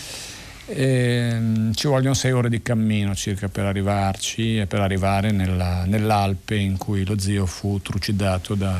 E, 0.68 1.40
mh, 1.40 1.74
ci 1.74 1.88
vogliono 1.88 2.13
sei 2.13 2.32
ore 2.32 2.50
di 2.50 2.62
cammino 2.62 3.16
circa 3.16 3.48
per 3.50 3.66
arrivarci 3.66 4.60
e 4.60 4.68
per 4.68 4.80
arrivare 4.80 5.32
nella, 5.32 5.86
nell'Alpe 5.86 6.56
in 6.56 6.78
cui 6.78 7.04
lo 7.06 7.18
zio 7.18 7.46
fu 7.46 7.82
trucidato 7.82 8.54
da, 8.56 8.78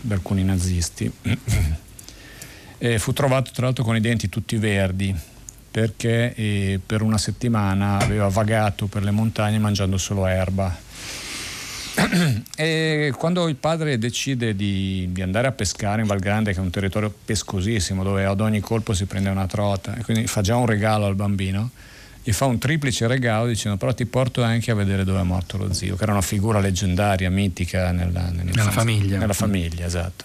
da 0.00 0.14
alcuni 0.14 0.42
nazisti. 0.42 1.12
e 2.78 2.98
fu 2.98 3.12
trovato 3.12 3.52
tra 3.52 3.66
l'altro 3.66 3.84
con 3.84 3.94
i 3.94 4.00
denti 4.00 4.28
tutti 4.28 4.56
verdi 4.56 5.14
perché 5.70 6.34
eh, 6.34 6.80
per 6.84 7.00
una 7.00 7.16
settimana 7.16 7.98
aveva 7.98 8.26
vagato 8.26 8.86
per 8.86 9.04
le 9.04 9.12
montagne 9.12 9.58
mangiando 9.58 9.96
solo 9.98 10.26
erba 10.26 10.81
e 12.56 13.12
quando 13.16 13.48
il 13.48 13.56
padre 13.56 13.98
decide 13.98 14.56
di, 14.56 15.08
di, 15.10 15.22
andare 15.22 15.46
a 15.46 15.52
pescare 15.52 16.00
in 16.00 16.06
Val 16.06 16.18
Grande, 16.18 16.52
che 16.52 16.58
è 16.58 16.62
un 16.62 16.70
territorio 16.70 17.12
pescosissimo, 17.24 18.02
dove 18.02 18.24
ad 18.24 18.40
ogni 18.40 18.60
colpo 18.60 18.94
si 18.94 19.04
prende 19.04 19.28
una 19.28 19.46
trota, 19.46 19.96
e 19.96 20.02
quindi 20.02 20.26
fa 20.26 20.40
già 20.40 20.56
un 20.56 20.66
regalo 20.66 21.06
al 21.06 21.14
bambino, 21.14 21.70
gli 22.22 22.32
fa 22.32 22.46
un 22.46 22.58
triplice 22.58 23.06
regalo 23.06 23.46
dicendo 23.46 23.76
però 23.76 23.92
ti 23.92 24.06
porto 24.06 24.42
anche 24.42 24.70
a 24.70 24.74
vedere 24.74 25.04
dove 25.04 25.20
è 25.20 25.24
morto 25.24 25.56
lo 25.56 25.72
zio, 25.72 25.96
che 25.96 26.02
era 26.04 26.12
una 26.12 26.22
figura 26.22 26.60
leggendaria, 26.60 27.30
mitica 27.30 27.90
nella, 27.90 28.30
nella 28.30 28.70
famiglia. 28.70 29.18
Nella 29.18 29.32
famiglia, 29.32 29.84
esatto. 29.84 30.24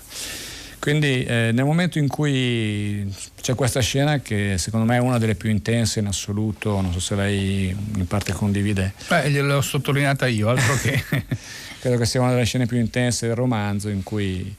Quindi 0.79 1.24
eh, 1.24 1.51
nel 1.53 1.65
momento 1.65 1.98
in 1.98 2.07
cui 2.07 3.12
c'è 3.41 3.55
questa 3.55 3.81
scena 3.81 4.19
che 4.19 4.55
secondo 4.57 4.86
me 4.86 4.96
è 4.96 5.00
una 5.00 5.17
delle 5.17 5.36
più 5.36 5.50
intense 5.50 6.00
in 6.00 6.07
assoluto, 6.07 6.79
non 6.81 6.93
so 6.93 7.00
se 7.00 7.15
lei 7.15 7.75
in 7.96 8.07
parte 8.07 8.31
condivide. 8.31 8.93
Beh, 9.07 9.29
gliel'ho 9.29 9.62
sottolineata 9.62 10.27
io, 10.27 10.50
altro 10.50 10.75
che... 10.77 11.03
Credo 11.79 11.98
che 11.98 12.05
sia 12.05 12.22
una 12.22 12.31
delle 12.31 12.46
scene 12.46 12.65
più 12.65 12.77
intense 12.79 13.27
del 13.27 13.36
romanzo 13.36 13.89
in 13.89 14.01
cui 14.01 14.55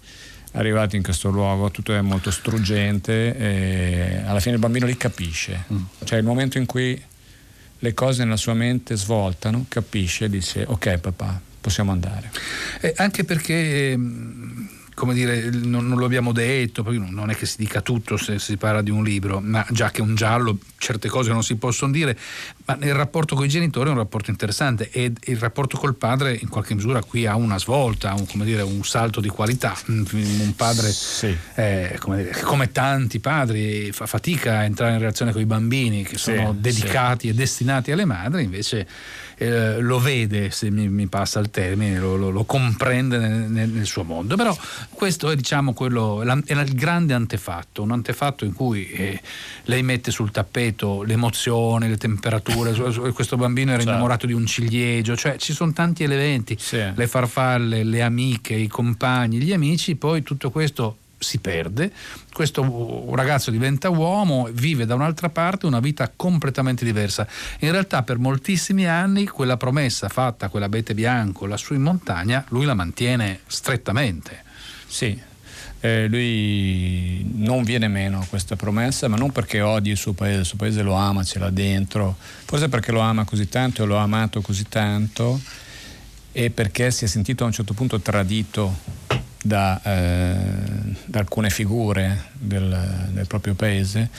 arrivati 0.52 0.96
in 0.96 1.02
questo 1.02 1.30
luogo, 1.30 1.70
tutto 1.70 1.94
è 1.94 2.00
molto 2.00 2.30
struggente 2.30 3.36
e 3.36 4.22
alla 4.24 4.40
fine 4.40 4.54
il 4.54 4.60
bambino 4.60 4.86
li 4.86 4.96
capisce. 4.96 5.64
Mm. 5.72 5.82
Cioè 6.04 6.18
il 6.18 6.24
momento 6.24 6.58
in 6.58 6.66
cui 6.66 7.00
le 7.80 7.94
cose 7.94 8.24
nella 8.24 8.36
sua 8.36 8.54
mente 8.54 8.96
svoltano, 8.96 9.66
capisce 9.68 10.26
e 10.26 10.28
dice 10.30 10.64
ok 10.66 10.98
papà, 10.98 11.40
possiamo 11.60 11.90
andare. 11.90 12.30
Eh, 12.80 12.94
anche 12.96 13.24
perché 13.24 13.92
ehm, 13.92 14.57
come 14.98 15.14
dire, 15.14 15.48
non, 15.50 15.86
non, 15.86 15.96
lo 15.96 16.04
abbiamo 16.04 16.32
detto, 16.32 16.82
poi 16.82 16.98
non 16.98 17.30
è 17.30 17.36
che 17.36 17.46
si 17.46 17.54
dica 17.58 17.80
tutto 17.80 18.16
se 18.16 18.40
si 18.40 18.56
parla 18.56 18.82
di 18.82 18.90
un 18.90 19.04
libro, 19.04 19.40
ma 19.40 19.64
già 19.70 19.92
che 19.92 20.02
un 20.02 20.16
giallo 20.16 20.58
certe 20.76 21.08
cose 21.08 21.30
non 21.30 21.44
si 21.44 21.54
possono 21.54 21.92
dire, 21.92 22.18
ma 22.64 22.76
il 22.80 22.94
rapporto 22.94 23.36
con 23.36 23.44
i 23.44 23.48
genitori 23.48 23.88
è 23.88 23.92
un 23.92 23.98
rapporto 23.98 24.30
interessante 24.30 24.90
e 24.90 25.12
il 25.20 25.36
rapporto 25.36 25.78
col 25.78 25.94
padre 25.94 26.36
in 26.40 26.48
qualche 26.48 26.74
misura 26.74 27.00
qui 27.00 27.26
ha 27.26 27.36
una 27.36 27.60
svolta, 27.60 28.12
un, 28.14 28.26
come 28.26 28.44
dire, 28.44 28.62
un 28.62 28.84
salto 28.84 29.20
di 29.20 29.28
qualità. 29.28 29.76
Un 29.86 30.52
padre, 30.56 30.90
sì. 30.90 31.34
eh, 31.54 31.96
come, 32.00 32.24
dire, 32.24 32.40
come, 32.40 32.72
tanti 32.72 33.20
padri, 33.20 33.92
fa 33.92 34.06
fatica 34.06 34.58
a 34.58 34.64
entrare 34.64 34.94
in 34.94 34.98
relazione 34.98 35.30
con 35.30 35.40
i 35.40 35.46
bambini 35.46 36.02
che 36.02 36.18
sono 36.18 36.52
sì, 36.52 36.60
dedicati 36.60 37.28
sì. 37.28 37.32
e 37.32 37.34
destinati 37.34 37.92
alle 37.92 38.04
madri, 38.04 38.42
invece 38.42 38.86
eh, 39.38 39.78
lo 39.78 40.00
vede, 40.00 40.50
se 40.50 40.70
mi, 40.70 40.88
mi, 40.88 41.06
passa 41.06 41.38
il 41.38 41.50
termine, 41.50 41.98
lo, 42.00 42.16
lo, 42.16 42.30
lo 42.30 42.42
comprende 42.44 43.18
nel, 43.18 43.48
nel, 43.48 43.68
nel, 43.68 43.86
suo 43.86 44.02
mondo. 44.02 44.34
Però 44.34 44.56
questo 44.90 45.30
è, 45.30 45.36
diciamo, 45.36 45.72
quello, 45.72 46.22
è 46.22 46.52
il 46.52 46.74
grande 46.74 47.14
antefatto, 47.14 47.82
un 47.82 47.92
antefatto 47.92 48.44
in 48.44 48.52
cui 48.52 48.90
eh, 48.90 49.20
lei 49.64 49.82
mette 49.82 50.10
sul 50.10 50.30
tappeto 50.30 51.02
l'emozione, 51.02 51.88
le 51.88 51.96
temperature, 51.96 52.72
questo 53.12 53.36
bambino 53.36 53.70
era 53.70 53.78
certo. 53.78 53.92
innamorato 53.92 54.26
di 54.26 54.32
un 54.32 54.46
ciliegio, 54.46 55.16
cioè 55.16 55.36
ci 55.36 55.52
sono 55.52 55.72
tanti 55.72 56.02
elementi, 56.02 56.56
sì. 56.58 56.82
le 56.94 57.06
farfalle, 57.06 57.84
le 57.84 58.02
amiche, 58.02 58.54
i 58.54 58.68
compagni, 58.68 59.38
gli 59.38 59.52
amici, 59.52 59.94
poi 59.94 60.22
tutto 60.22 60.50
questo 60.50 60.96
si 61.18 61.38
perde, 61.38 61.92
questo 62.32 63.04
ragazzo 63.14 63.50
diventa 63.50 63.88
uomo, 63.90 64.48
vive 64.52 64.86
da 64.86 64.94
un'altra 64.94 65.28
parte 65.28 65.66
una 65.66 65.80
vita 65.80 66.10
completamente 66.14 66.84
diversa. 66.84 67.26
In 67.60 67.72
realtà 67.72 68.02
per 68.02 68.18
moltissimi 68.18 68.86
anni 68.86 69.26
quella 69.26 69.56
promessa 69.56 70.08
fatta, 70.08 70.48
quell'abete 70.48 70.94
bianco 70.94 71.46
lassù 71.46 71.74
in 71.74 71.82
montagna, 71.82 72.44
lui 72.48 72.64
la 72.64 72.74
mantiene 72.74 73.40
strettamente. 73.46 74.46
Sì, 74.86 75.18
eh, 75.80 76.08
lui 76.08 77.24
non 77.34 77.62
viene 77.62 77.88
meno 77.88 78.20
a 78.20 78.26
questa 78.26 78.56
promessa, 78.56 79.08
ma 79.08 79.16
non 79.16 79.30
perché 79.30 79.60
odi 79.60 79.90
il 79.90 79.96
suo 79.96 80.12
paese, 80.12 80.40
il 80.40 80.44
suo 80.44 80.56
paese 80.56 80.82
lo 80.82 80.94
ama, 80.94 81.22
ce 81.22 81.38
l'ha 81.38 81.50
dentro, 81.50 82.16
forse 82.18 82.68
perché 82.68 82.90
lo 82.90 83.00
ama 83.00 83.24
così 83.24 83.48
tanto 83.48 83.84
e 83.84 83.86
lo 83.86 83.98
ha 83.98 84.02
amato 84.02 84.40
così 84.40 84.66
tanto 84.68 85.40
e 86.32 86.50
perché 86.50 86.90
si 86.90 87.04
è 87.04 87.08
sentito 87.08 87.44
a 87.44 87.46
un 87.46 87.52
certo 87.52 87.74
punto 87.74 88.00
tradito 88.00 88.76
da, 89.42 89.80
eh, 89.82 90.36
da 91.04 91.20
alcune 91.20 91.50
figure 91.50 92.30
del, 92.32 93.08
del, 93.12 93.26
proprio 93.26 93.54
paese, 93.54 94.10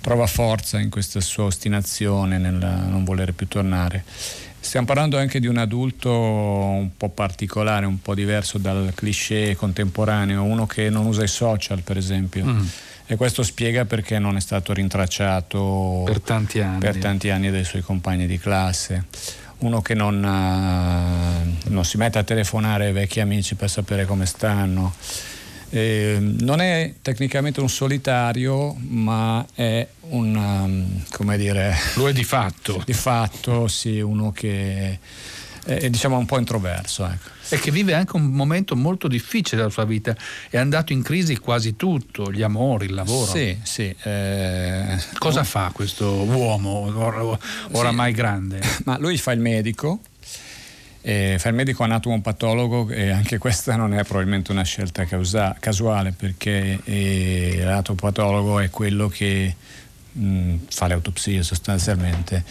trova 0.00 0.26
forza 0.26 0.78
in 0.78 0.88
questa 0.88 1.20
sua 1.20 1.44
ostinazione 1.44 2.38
nel 2.38 2.54
non 2.54 3.04
volere 3.04 3.32
più 3.32 3.48
tornare. 3.48 4.04
Stiamo 4.68 4.84
parlando 4.84 5.16
anche 5.16 5.40
di 5.40 5.46
un 5.46 5.56
adulto 5.56 6.12
un 6.12 6.90
po' 6.94 7.08
particolare, 7.08 7.86
un 7.86 8.02
po' 8.02 8.14
diverso 8.14 8.58
dal 8.58 8.92
cliché 8.94 9.56
contemporaneo, 9.56 10.42
uno 10.42 10.66
che 10.66 10.90
non 10.90 11.06
usa 11.06 11.22
i 11.22 11.26
social 11.26 11.80
per 11.80 11.96
esempio. 11.96 12.44
Mm. 12.44 12.66
E 13.06 13.16
questo 13.16 13.42
spiega 13.42 13.86
perché 13.86 14.18
non 14.18 14.36
è 14.36 14.40
stato 14.40 14.74
rintracciato 14.74 16.02
per 16.04 16.20
tanti 16.20 16.60
anni, 16.60 16.80
per 16.80 16.98
tanti 16.98 17.30
anni 17.30 17.50
dai 17.50 17.64
suoi 17.64 17.80
compagni 17.80 18.26
di 18.26 18.38
classe 18.38 19.06
uno 19.60 19.80
che 19.80 19.94
non, 19.94 20.16
uh, 20.16 21.70
non, 21.70 21.84
si 21.86 21.96
mette 21.96 22.18
a 22.18 22.22
telefonare 22.22 22.88
ai 22.88 22.92
vecchi 22.92 23.20
amici 23.20 23.54
per 23.54 23.70
sapere 23.70 24.04
come 24.04 24.26
stanno. 24.26 24.92
Eh, 25.70 26.16
non 26.20 26.60
è 26.60 26.94
tecnicamente 27.02 27.60
un 27.60 27.68
solitario, 27.68 28.74
ma 28.74 29.44
è 29.54 29.86
un, 30.10 30.34
um, 30.34 31.02
come 31.10 31.36
dire... 31.36 31.76
Lo 31.94 32.08
è 32.08 32.12
di 32.12 32.24
fatto. 32.24 32.82
Di 32.84 32.92
fatto, 32.92 33.68
sì, 33.68 34.00
uno 34.00 34.32
che 34.32 34.98
è 35.76 35.90
diciamo 35.90 36.16
un 36.16 36.24
po' 36.24 36.38
introverso. 36.38 37.04
Ecco. 37.04 37.28
E 37.50 37.58
che 37.58 37.70
vive 37.70 37.94
anche 37.94 38.16
un 38.16 38.24
momento 38.24 38.74
molto 38.74 39.08
difficile 39.08 39.58
della 39.58 39.70
sua 39.70 39.84
vita, 39.84 40.16
è 40.48 40.56
andato 40.56 40.92
in 40.92 41.02
crisi 41.02 41.36
quasi 41.36 41.76
tutto, 41.76 42.32
gli 42.32 42.42
amori, 42.42 42.86
il 42.86 42.94
lavoro. 42.94 43.30
Sì, 43.30 43.56
sì. 43.62 43.94
Eh, 44.02 44.98
Cosa 45.18 45.44
fa 45.44 45.70
questo 45.72 46.10
uomo 46.10 46.90
oramai 47.72 48.10
sì, 48.10 48.16
grande? 48.16 48.60
Ma 48.84 48.98
lui 48.98 49.16
fa 49.18 49.32
il 49.32 49.40
medico, 49.40 50.00
eh, 51.02 51.36
fa 51.38 51.48
il 51.48 51.54
medico 51.54 51.82
anatomopatologo 51.84 52.90
e 52.90 53.10
anche 53.10 53.38
questa 53.38 53.76
non 53.76 53.94
è 53.94 54.04
probabilmente 54.04 54.52
una 54.52 54.64
scelta 54.64 55.04
causa- 55.04 55.56
casuale 55.58 56.12
perché 56.12 56.78
eh, 56.84 57.60
l'anatomopatologo 57.62 58.60
è 58.60 58.70
quello 58.70 59.08
che 59.08 59.54
mh, 60.12 60.54
fa 60.68 60.86
le 60.86 60.94
autopsie 60.94 61.42
sostanzialmente 61.42 62.44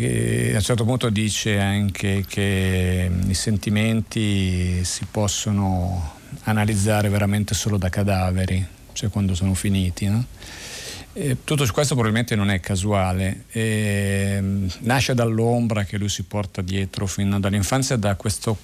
e 0.00 0.52
a 0.52 0.56
un 0.56 0.62
certo 0.62 0.84
punto 0.84 1.10
dice 1.10 1.58
anche 1.58 2.24
che 2.28 3.10
i 3.26 3.34
sentimenti 3.34 4.84
si 4.84 5.06
possono 5.10 6.14
analizzare 6.44 7.08
veramente 7.08 7.52
solo 7.54 7.78
da 7.78 7.88
cadaveri, 7.88 8.64
cioè 8.92 9.10
quando 9.10 9.34
sono 9.34 9.54
finiti. 9.54 10.06
No? 10.06 10.24
Tutto 11.42 11.66
questo 11.72 11.94
probabilmente 11.94 12.36
non 12.36 12.50
è 12.50 12.60
casuale, 12.60 13.44
e, 13.50 14.40
nasce 14.80 15.14
dall'ombra 15.14 15.84
che 15.84 15.98
lui 15.98 16.08
si 16.08 16.22
porta 16.22 16.62
dietro 16.62 17.06
fin 17.06 17.38
dall'infanzia 17.40 17.96
da, 17.96 18.14
questo, 18.14 18.56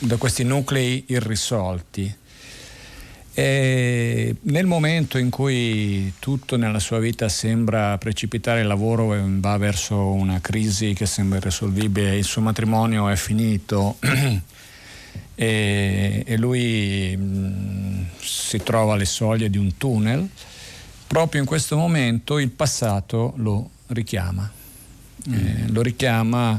da 0.00 0.16
questi 0.16 0.44
nuclei 0.44 1.04
irrisolti. 1.08 2.20
E 3.34 4.36
nel 4.42 4.66
momento 4.66 5.16
in 5.16 5.30
cui 5.30 6.12
tutto 6.18 6.56
nella 6.56 6.78
sua 6.78 6.98
vita 6.98 7.30
sembra 7.30 7.96
precipitare, 7.96 8.60
il 8.60 8.66
lavoro 8.66 9.16
va 9.16 9.56
verso 9.56 9.96
una 9.96 10.38
crisi 10.42 10.92
che 10.92 11.06
sembra 11.06 11.38
irrisolvibile, 11.38 12.14
il 12.14 12.24
suo 12.24 12.42
matrimonio 12.42 13.08
è 13.08 13.16
finito 13.16 13.96
e, 15.34 16.34
lui 16.36 17.14
mm, 17.16 18.02
si 18.20 18.58
trova 18.62 18.92
alle 18.92 19.06
soglie 19.06 19.48
di 19.48 19.56
un 19.56 19.78
tunnel, 19.78 20.28
proprio 21.12 21.42
in 21.42 21.46
questo 21.46 21.76
momento 21.76 22.38
il 22.38 22.48
passato 22.48 23.34
lo 23.36 23.68
richiama. 23.88 24.50
Mm. 25.28 25.34
Eh, 25.34 25.64
lo 25.68 25.82
richiama 25.82 26.58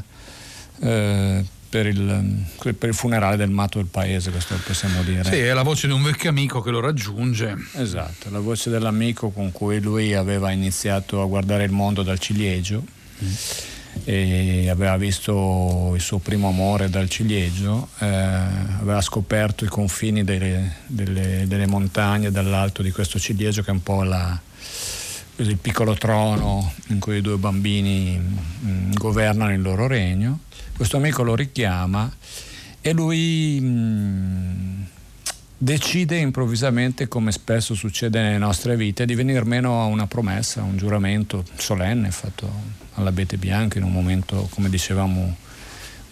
eh, 0.79 1.43
per 1.67 1.87
il, 1.87 2.45
per 2.59 2.89
il, 2.89 2.93
funerale 2.93 3.35
del 3.35 3.49
matto 3.49 3.79
del 3.79 3.87
paese, 3.87 4.29
questo 4.29 4.55
possiamo 4.63 5.01
dire. 5.01 5.23
Sì, 5.23 5.39
è 5.39 5.53
la 5.53 5.63
voce 5.63 5.87
di 5.87 5.93
un 5.93 6.03
vecchio 6.03 6.29
amico 6.29 6.61
che 6.61 6.69
lo 6.69 6.81
raggiunge. 6.81 7.55
Esatto, 7.77 8.29
la 8.29 8.37
voce 8.37 8.69
dell'amico 8.69 9.31
con 9.31 9.51
cui 9.51 9.81
lui 9.81 10.13
aveva 10.13 10.51
iniziato 10.51 11.19
a 11.23 11.25
guardare 11.25 11.63
il 11.63 11.71
mondo 11.71 12.03
dal 12.03 12.19
ciliegio 12.19 12.83
mm. 13.23 13.33
E 14.03 14.69
aveva 14.69 14.97
visto 14.97 15.93
il 15.95 16.01
suo 16.01 16.17
primo 16.17 16.49
amore 16.49 16.89
dal 16.89 17.09
ciliegio, 17.09 17.89
eh, 17.99 18.05
aveva 18.05 19.01
scoperto 19.01 19.63
i 19.63 19.67
confini 19.67 20.23
delle, 20.23 20.77
delle, 20.87 21.45
delle 21.47 21.67
montagne 21.67 22.31
dall'alto 22.31 22.81
di 22.81 22.91
questo 22.91 23.19
ciliegio 23.19 23.61
che 23.61 23.69
è 23.69 23.73
un 23.73 23.83
po' 23.83 24.03
la, 24.03 24.39
il 25.37 25.57
piccolo 25.57 25.93
trono 25.95 26.73
in 26.87 26.99
cui 26.99 27.17
i 27.17 27.21
due 27.21 27.37
bambini 27.37 28.17
mh, 28.17 28.67
mm, 28.67 28.91
governano 28.93 29.53
il 29.53 29.61
loro 29.61 29.87
regno. 29.87 30.39
Questo 30.75 30.97
amico 30.97 31.23
lo 31.23 31.35
richiama 31.35 32.11
e 32.81 32.91
lui 32.91 33.59
mh, 33.61 33.65
mm, 33.65 34.62
decide 35.63 36.17
improvvisamente, 36.17 37.07
come 37.07 37.31
spesso 37.31 37.73
succede 37.73 38.21
nelle 38.21 38.37
nostre 38.37 38.75
vite, 38.75 39.05
di 39.05 39.15
venire 39.15 39.45
meno 39.45 39.81
a 39.81 39.85
una 39.85 40.07
promessa, 40.07 40.59
a 40.59 40.63
un 40.63 40.75
giuramento 40.75 41.45
solenne 41.55 42.11
fatto 42.11 42.51
all'abete 42.95 43.37
bianco 43.37 43.77
in 43.77 43.85
un 43.85 43.93
momento, 43.93 44.49
come 44.51 44.69
dicevamo, 44.69 45.37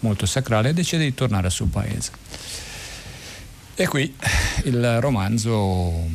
molto 0.00 0.24
sacrale 0.24 0.70
e 0.70 0.72
decide 0.72 1.04
di 1.04 1.12
tornare 1.12 1.46
al 1.46 1.52
suo 1.52 1.66
paese. 1.66 2.12
E 3.74 3.86
qui 3.86 4.14
il 4.64 5.00
romanzo 5.00 6.08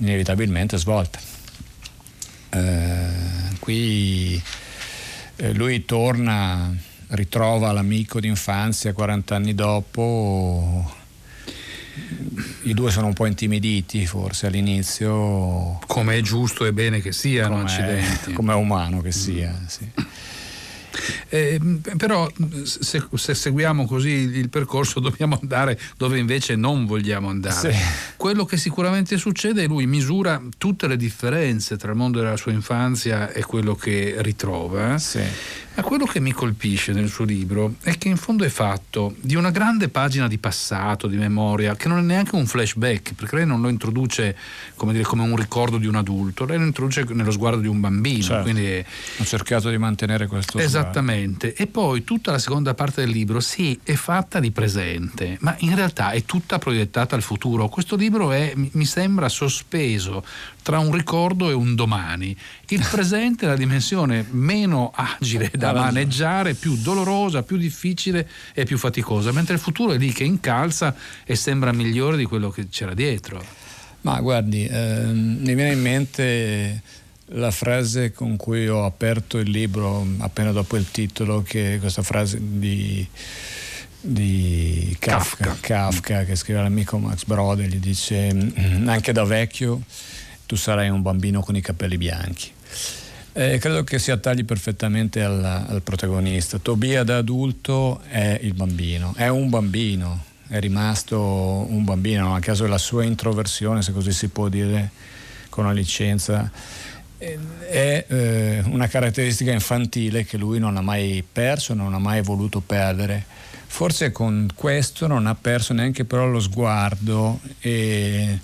inevitabilmente 0.00 0.78
svolta. 0.78 1.18
Eh, 2.50 3.08
qui 3.58 4.42
eh, 5.36 5.52
lui 5.52 5.84
torna 5.84 6.74
ritrova 7.08 7.70
l'amico 7.72 8.18
d'infanzia 8.18 8.94
40 8.94 9.34
anni 9.34 9.54
dopo. 9.54 10.97
I 12.62 12.74
due 12.74 12.90
sono 12.90 13.06
un 13.06 13.12
po' 13.12 13.26
intimiditi 13.26 14.06
forse 14.06 14.46
all'inizio. 14.46 15.78
Come 15.86 16.16
è 16.16 16.20
giusto 16.20 16.64
e 16.64 16.72
bene 16.72 17.00
che 17.00 17.12
siano, 17.12 17.56
come 17.56 17.62
accidenti. 17.62 18.32
Come 18.32 18.52
è 18.52 18.56
umano 18.56 19.00
che 19.00 19.12
sia, 19.12 19.56
mm. 19.58 19.66
sì. 19.66 19.92
Eh, 21.28 21.60
però 21.96 22.30
se, 22.64 23.02
se, 23.14 23.34
seguiamo 23.34 23.86
così 23.86 24.10
il 24.10 24.48
percorso 24.48 24.98
dobbiamo 25.00 25.38
andare 25.40 25.78
dove 25.96 26.18
invece 26.18 26.56
non 26.56 26.86
vogliamo 26.86 27.28
andare. 27.28 27.72
Sì. 27.72 27.78
Quello 28.16 28.44
che 28.44 28.56
sicuramente 28.56 29.16
succede 29.16 29.64
è 29.64 29.66
lui 29.66 29.86
misura 29.86 30.42
tutte 30.56 30.86
le 30.86 30.96
differenze 30.96 31.76
tra 31.76 31.90
il 31.90 31.96
mondo 31.96 32.20
della 32.20 32.36
sua 32.36 32.52
infanzia 32.52 33.30
e 33.30 33.42
quello 33.44 33.74
che 33.74 34.16
ritrova. 34.18 34.98
Sì. 34.98 35.22
Ma 35.78 35.84
quello 35.84 36.06
che 36.06 36.18
mi 36.18 36.32
colpisce 36.32 36.92
nel 36.92 37.08
suo 37.08 37.24
libro 37.24 37.74
è 37.82 37.96
che 37.98 38.08
in 38.08 38.16
fondo 38.16 38.42
è 38.42 38.48
fatto 38.48 39.14
di 39.20 39.36
una 39.36 39.52
grande 39.52 39.88
pagina 39.88 40.26
di 40.26 40.36
passato, 40.36 41.06
di 41.06 41.16
memoria, 41.16 41.76
che 41.76 41.86
non 41.86 41.98
è 41.98 42.02
neanche 42.02 42.34
un 42.34 42.46
flashback, 42.46 43.14
perché 43.14 43.36
lei 43.36 43.46
non 43.46 43.60
lo 43.60 43.68
introduce 43.68 44.36
come, 44.74 44.90
dire, 44.90 45.04
come 45.04 45.22
un 45.22 45.36
ricordo 45.36 45.78
di 45.78 45.86
un 45.86 45.94
adulto, 45.94 46.46
lei 46.46 46.58
lo 46.58 46.64
introduce 46.64 47.04
nello 47.10 47.30
sguardo 47.30 47.60
di 47.60 47.68
un 47.68 47.78
bambino. 47.78 48.24
Certo. 48.24 48.42
Quindi... 48.42 48.84
Ho 49.18 49.24
cercato 49.24 49.70
di 49.70 49.78
mantenere 49.78 50.26
questo 50.26 50.58
Esattamente. 50.58 51.50
Sguardo. 51.50 51.62
E 51.62 51.66
poi 51.68 52.02
tutta 52.02 52.32
la 52.32 52.40
seconda 52.40 52.74
parte 52.74 53.02
del 53.02 53.10
libro, 53.10 53.38
sì, 53.38 53.78
è 53.84 53.94
fatta 53.94 54.40
di 54.40 54.50
presente, 54.50 55.36
ma 55.42 55.54
in 55.60 55.76
realtà 55.76 56.10
è 56.10 56.24
tutta 56.24 56.58
proiettata 56.58 57.14
al 57.14 57.22
futuro. 57.22 57.68
Questo 57.68 57.94
libro 57.94 58.32
è, 58.32 58.52
mi 58.56 58.84
sembra 58.84 59.28
sospeso 59.28 60.24
tra 60.60 60.80
un 60.80 60.92
ricordo 60.92 61.48
e 61.48 61.54
un 61.54 61.74
domani. 61.74 62.36
Il 62.68 62.84
presente 62.90 63.46
è 63.46 63.48
la 63.48 63.56
dimensione 63.56 64.26
meno 64.32 64.92
agile 64.94 65.50
da 65.54 65.67
maneggiare, 65.72 66.54
più 66.54 66.76
dolorosa, 66.76 67.42
più 67.42 67.56
difficile 67.56 68.28
e 68.54 68.64
più 68.64 68.78
faticosa, 68.78 69.32
mentre 69.32 69.54
il 69.54 69.60
futuro 69.60 69.92
è 69.92 69.98
lì 69.98 70.12
che 70.12 70.24
incalza 70.24 70.94
e 71.24 71.34
sembra 71.34 71.72
migliore 71.72 72.16
di 72.16 72.24
quello 72.24 72.50
che 72.50 72.68
c'era 72.68 72.94
dietro. 72.94 73.42
Ma 74.02 74.20
guardi, 74.20 74.66
eh, 74.66 75.04
mi 75.04 75.54
viene 75.54 75.72
in 75.72 75.80
mente 75.80 76.82
la 77.32 77.50
frase 77.50 78.12
con 78.12 78.36
cui 78.36 78.68
ho 78.68 78.84
aperto 78.84 79.38
il 79.38 79.50
libro 79.50 80.06
appena 80.18 80.52
dopo 80.52 80.76
il 80.76 80.90
titolo, 80.90 81.42
che 81.42 81.74
è 81.74 81.78
questa 81.78 82.02
frase 82.02 82.38
di, 82.40 83.06
di 84.00 84.96
Kafka, 84.98 85.44
Kafka. 85.44 85.60
Kafka, 85.60 86.24
che 86.24 86.36
scrive 86.36 86.62
l'amico 86.62 86.98
Max 86.98 87.24
Brode, 87.24 87.66
gli 87.66 87.76
dice 87.76 88.52
anche 88.86 89.12
da 89.12 89.24
vecchio 89.24 89.82
tu 90.46 90.56
sarai 90.56 90.88
un 90.88 91.02
bambino 91.02 91.40
con 91.40 91.56
i 91.56 91.60
capelli 91.60 91.98
bianchi. 91.98 92.50
Eh, 93.38 93.58
credo 93.58 93.84
che 93.84 94.00
si 94.00 94.10
attagli 94.10 94.44
perfettamente 94.44 95.22
al, 95.22 95.44
al, 95.44 95.80
protagonista. 95.82 96.58
Tobia 96.58 97.04
da 97.04 97.18
adulto 97.18 98.00
è 98.08 98.36
il 98.42 98.52
bambino, 98.52 99.14
è 99.16 99.28
un 99.28 99.48
bambino, 99.48 100.24
è 100.48 100.58
rimasto 100.58 101.20
un 101.20 101.84
bambino, 101.84 102.34
a 102.34 102.40
caso 102.40 102.64
della 102.64 102.78
sua 102.78 103.04
introversione, 103.04 103.80
se 103.82 103.92
così 103.92 104.10
si 104.10 104.26
può 104.26 104.48
dire 104.48 104.90
con 105.50 105.66
una 105.66 105.72
licenza, 105.72 106.50
è 107.16 108.04
eh, 108.08 108.62
una 108.66 108.88
caratteristica 108.88 109.52
infantile 109.52 110.24
che 110.24 110.36
lui 110.36 110.58
non 110.58 110.76
ha 110.76 110.82
mai 110.82 111.22
perso, 111.30 111.74
non 111.74 111.94
ha 111.94 112.00
mai 112.00 112.22
voluto 112.22 112.58
perdere. 112.58 113.24
Forse 113.68 114.10
con 114.10 114.48
questo 114.52 115.06
non 115.06 115.28
ha 115.28 115.36
perso 115.36 115.72
neanche 115.74 116.04
però 116.04 116.26
lo 116.26 116.40
sguardo 116.40 117.38
e 117.60 118.40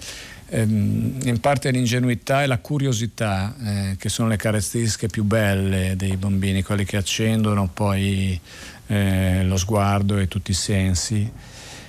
ehm, 0.49 1.19
in 1.25 1.41
parte 1.41 1.71
l'ingenuità 1.71 2.43
e 2.43 2.47
la 2.47 2.59
curiosità, 2.59 3.55
eh, 3.63 3.97
che 3.99 4.09
sono 4.09 4.29
le 4.29 4.37
caratteristiche 4.37 5.09
più 5.09 5.25
belle 5.25 5.95
dei 5.97 6.17
bambini, 6.17 6.63
quelli 6.63 6.85
che 6.85 6.97
accendono 6.97 7.69
poi 7.73 8.39
eh, 8.87 9.45
lo 9.45 9.57
sguardo 9.57 10.19
e 10.19 10.29
tutti 10.29 10.51
i 10.51 10.55
sensi. 10.55 11.31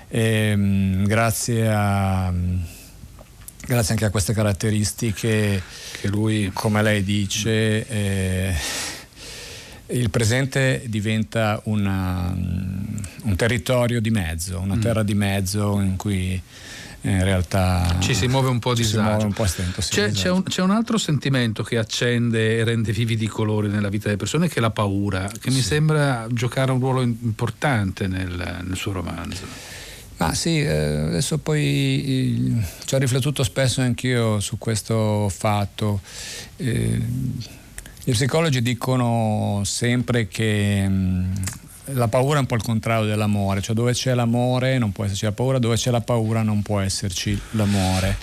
E, 0.08 0.22
ehm, 0.22 1.06
grazie, 1.06 1.68
a, 1.70 2.34
grazie 3.66 3.94
anche 3.94 4.06
a 4.06 4.10
queste 4.10 4.34
caratteristiche 4.34 5.62
che 6.00 6.08
lui, 6.08 6.52
come 6.54 6.82
lei 6.82 7.04
dice, 7.04 7.88
eh, 7.88 8.56
il 9.88 10.10
presente 10.10 10.84
diventa 10.88 11.62
una, 11.66 12.34
un 12.34 13.36
territorio 13.36 14.02
di 14.02 14.10
mezzo, 14.10 14.60
una 14.60 14.76
mm. 14.76 14.82
terra 14.82 15.04
di 15.04 15.14
mezzo 15.14 15.80
in 15.80 15.96
cui 15.96 16.42
in 17.12 17.24
realtà 17.24 17.98
ci 18.00 18.16
si 18.16 18.28
muove 18.28 18.50
un 18.50 18.60
po' 18.60 18.74
di 18.74 18.82
disagio. 18.82 19.26
Un 19.26 19.34
po 19.34 19.46
stento, 19.46 19.82
sì, 19.82 19.92
c'è, 19.92 20.12
c'è, 20.12 20.30
un, 20.30 20.44
c'è, 20.44 20.62
un, 20.62 20.72
altro 20.72 20.98
sentimento 20.98 21.64
che 21.64 21.78
accende 21.78 22.58
e 22.58 22.64
rende 22.64 22.92
vividi 22.92 23.26
i 23.26 23.28
colori 23.28 23.68
nella 23.70 23.90
vita 23.90 24.06
delle 24.06 24.18
persone, 24.18 24.48
che 24.48 24.56
è 24.56 24.60
la 24.60 24.72
paura, 24.72 25.28
che 25.28 25.52
sì. 25.52 25.58
mi 25.58 25.62
sembra 25.62 26.28
giocare 26.32 26.72
un 26.72 26.80
ruolo 26.80 27.02
importante 27.02 28.08
nel, 28.08 28.64
nel 28.66 28.76
suo 28.76 28.92
romanzo. 28.92 29.74
Ma 30.18 30.34
sì, 30.34 30.62
eh, 30.62 30.72
adesso 30.72 31.38
poi 31.38 32.64
ci 32.86 32.96
ho 32.96 32.98
riflettuto 32.98 33.44
spesso 33.44 33.82
anch'io 33.82 34.40
su 34.40 34.58
questo 34.58 35.30
fatto. 35.30 36.02
Eh, 36.56 37.02
gli 38.04 38.12
psicologi 38.12 38.62
dicono 38.62 39.62
sempre 39.66 40.28
che 40.28 40.90
la 41.94 42.08
paura 42.08 42.38
è 42.38 42.40
un 42.40 42.48
po' 42.48 42.56
il 42.56 42.64
contrario 42.64 43.06
dell'amore, 43.06 43.62
cioè 43.62 43.76
dove 43.76 43.94
c'è 43.94 44.14
l'amore 44.14 44.78
non 44.78 44.92
può 44.92 45.06
esserci 45.06 45.26
la 45.26 45.32
paura, 45.32 45.60
dove 45.60 45.76
c'è 45.76 45.92
la 45.92 46.02
paura 46.02 46.42
non 46.42 46.62
può 46.62 46.80
esserci 46.80 47.40
l'amore. 47.52 48.18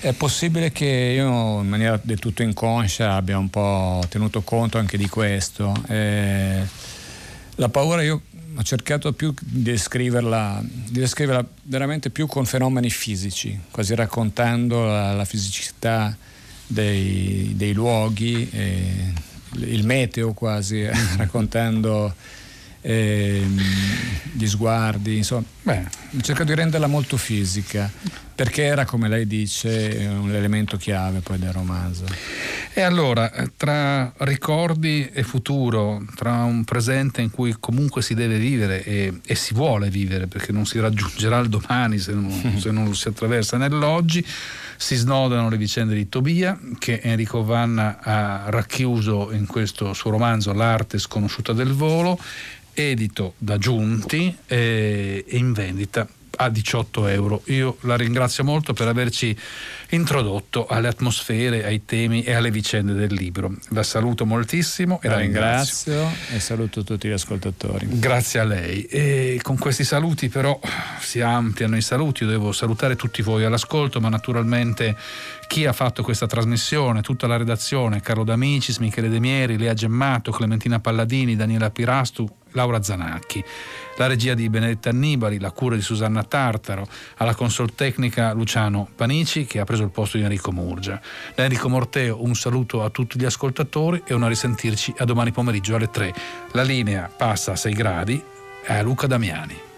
È 0.00 0.12
possibile 0.12 0.70
che 0.70 1.14
io 1.16 1.60
in 1.60 1.68
maniera 1.68 1.98
del 2.02 2.18
tutto 2.18 2.42
inconscia 2.42 3.14
abbia 3.14 3.38
un 3.38 3.48
po' 3.48 4.02
tenuto 4.08 4.42
conto 4.42 4.78
anche 4.78 4.98
di 4.98 5.08
questo. 5.08 5.74
Eh, 5.88 6.62
la 7.56 7.68
paura 7.68 8.02
io 8.02 8.20
ho 8.56 8.62
cercato 8.62 9.12
più 9.12 9.34
di 9.40 9.62
descriverla, 9.62 10.62
di 10.62 11.00
descriverla 11.00 11.44
veramente 11.62 12.10
più 12.10 12.26
con 12.26 12.44
fenomeni 12.44 12.90
fisici, 12.90 13.58
quasi 13.70 13.94
raccontando 13.94 14.84
la, 14.84 15.12
la 15.14 15.24
fisicità 15.24 16.16
dei, 16.66 17.52
dei 17.56 17.72
luoghi, 17.72 18.48
eh, 18.50 19.12
il 19.54 19.84
meteo 19.84 20.32
quasi, 20.32 20.86
raccontando 21.16 22.14
ehm, 22.86 23.60
gli 24.32 24.46
sguardi, 24.46 25.16
insomma, 25.16 25.44
beh, 25.62 25.84
ho 26.16 26.20
cercato 26.20 26.44
di 26.44 26.54
renderla 26.54 26.86
molto 26.86 27.16
fisica 27.16 27.90
perché 28.34 28.64
era, 28.64 28.84
come 28.84 29.08
lei 29.08 29.26
dice, 29.26 30.08
un 30.10 30.34
elemento 30.34 30.76
chiave 30.76 31.20
poi 31.20 31.38
del 31.38 31.52
romanzo. 31.52 32.04
E 32.74 32.80
allora, 32.80 33.30
tra 33.56 34.12
ricordi 34.18 35.08
e 35.12 35.22
futuro, 35.22 36.04
tra 36.16 36.42
un 36.42 36.64
presente 36.64 37.22
in 37.22 37.30
cui 37.30 37.54
comunque 37.60 38.02
si 38.02 38.14
deve 38.14 38.36
vivere 38.36 38.82
e, 38.82 39.20
e 39.24 39.34
si 39.36 39.54
vuole 39.54 39.88
vivere, 39.88 40.26
perché 40.26 40.50
non 40.50 40.66
si 40.66 40.80
raggiungerà 40.80 41.38
il 41.38 41.48
domani 41.48 41.98
se 41.98 42.12
non, 42.12 42.28
se 42.58 42.72
non 42.72 42.86
lo 42.86 42.94
si 42.94 43.06
attraversa 43.06 43.56
nell'oggi, 43.56 44.26
si 44.76 44.96
snodano 44.96 45.48
le 45.48 45.56
vicende 45.56 45.94
di 45.94 46.08
Tobia, 46.08 46.58
che 46.78 47.00
Enrico 47.04 47.44
Vanna 47.44 48.00
ha 48.02 48.50
racchiuso 48.50 49.30
in 49.30 49.46
questo 49.46 49.92
suo 49.92 50.10
romanzo 50.10 50.52
L'arte 50.52 50.98
sconosciuta 50.98 51.52
del 51.52 51.72
volo 51.72 52.18
edito 52.74 53.34
da 53.38 53.58
Giunti 53.58 54.36
e 54.46 55.24
in 55.28 55.52
vendita 55.52 56.06
a 56.36 56.48
18 56.48 57.06
euro. 57.08 57.42
Io 57.46 57.76
la 57.80 57.96
ringrazio 57.96 58.44
molto 58.44 58.72
per 58.72 58.88
averci 58.88 59.36
introdotto 59.90 60.66
alle 60.66 60.88
atmosfere, 60.88 61.64
ai 61.64 61.84
temi 61.84 62.22
e 62.22 62.32
alle 62.32 62.50
vicende 62.50 62.92
del 62.94 63.12
libro. 63.12 63.54
La 63.70 63.82
saluto 63.82 64.26
moltissimo 64.26 65.00
e 65.02 65.08
la, 65.08 65.14
la 65.14 65.20
ringrazio. 65.20 65.92
ringrazio. 65.92 66.36
e 66.36 66.40
saluto 66.40 66.84
tutti 66.84 67.08
gli 67.08 67.12
ascoltatori. 67.12 67.86
Grazie 67.90 68.40
a 68.40 68.44
lei. 68.44 68.82
E 68.84 69.38
con 69.42 69.58
questi 69.58 69.84
saluti 69.84 70.28
però 70.28 70.58
si 71.00 71.20
ampliano 71.20 71.76
i 71.76 71.82
saluti, 71.82 72.24
io 72.24 72.30
devo 72.30 72.52
salutare 72.52 72.96
tutti 72.96 73.22
voi 73.22 73.44
all'ascolto, 73.44 74.00
ma 74.00 74.08
naturalmente 74.08 74.96
chi 75.46 75.66
ha 75.66 75.72
fatto 75.72 76.02
questa 76.02 76.26
trasmissione, 76.26 77.02
tutta 77.02 77.26
la 77.26 77.36
redazione, 77.36 78.00
Carlo 78.00 78.24
D'Amicis, 78.24 78.78
Michele 78.78 79.08
De 79.08 79.20
Mieri, 79.20 79.58
Lea 79.58 79.74
Gemmato, 79.74 80.32
Clementina 80.32 80.80
Palladini, 80.80 81.36
Daniela 81.36 81.70
Pirastu, 81.70 82.28
Laura 82.54 82.82
Zanacchi. 82.82 83.44
La 83.96 84.06
regia 84.08 84.34
di 84.34 84.48
Benedetta 84.48 84.88
Annibali, 84.88 85.38
la 85.38 85.52
cura 85.52 85.76
di 85.76 85.82
Susanna 85.82 86.24
Tartaro, 86.24 86.88
alla 87.18 87.34
consol 87.34 87.74
tecnica 87.74 88.32
Luciano 88.32 88.88
Panici 88.94 89.44
che 89.44 89.60
ha 89.60 89.64
preso 89.64 89.84
il 89.84 89.90
posto 89.90 90.16
di 90.16 90.24
Enrico 90.24 90.50
Murgia. 90.50 91.00
Da 91.34 91.44
Enrico 91.44 91.68
Morteo 91.68 92.22
un 92.24 92.34
saluto 92.34 92.82
a 92.82 92.90
tutti 92.90 93.18
gli 93.18 93.24
ascoltatori 93.24 94.02
e 94.04 94.14
una 94.14 94.28
risentirci 94.28 94.94
a 94.98 95.04
domani 95.04 95.30
pomeriggio 95.30 95.76
alle 95.76 95.90
3. 95.90 96.12
La 96.52 96.62
linea 96.62 97.10
passa 97.14 97.52
a 97.52 97.56
6 97.56 97.72
gradi 97.72 98.22
a 98.66 98.82
Luca 98.82 99.06
Damiani. 99.06 99.73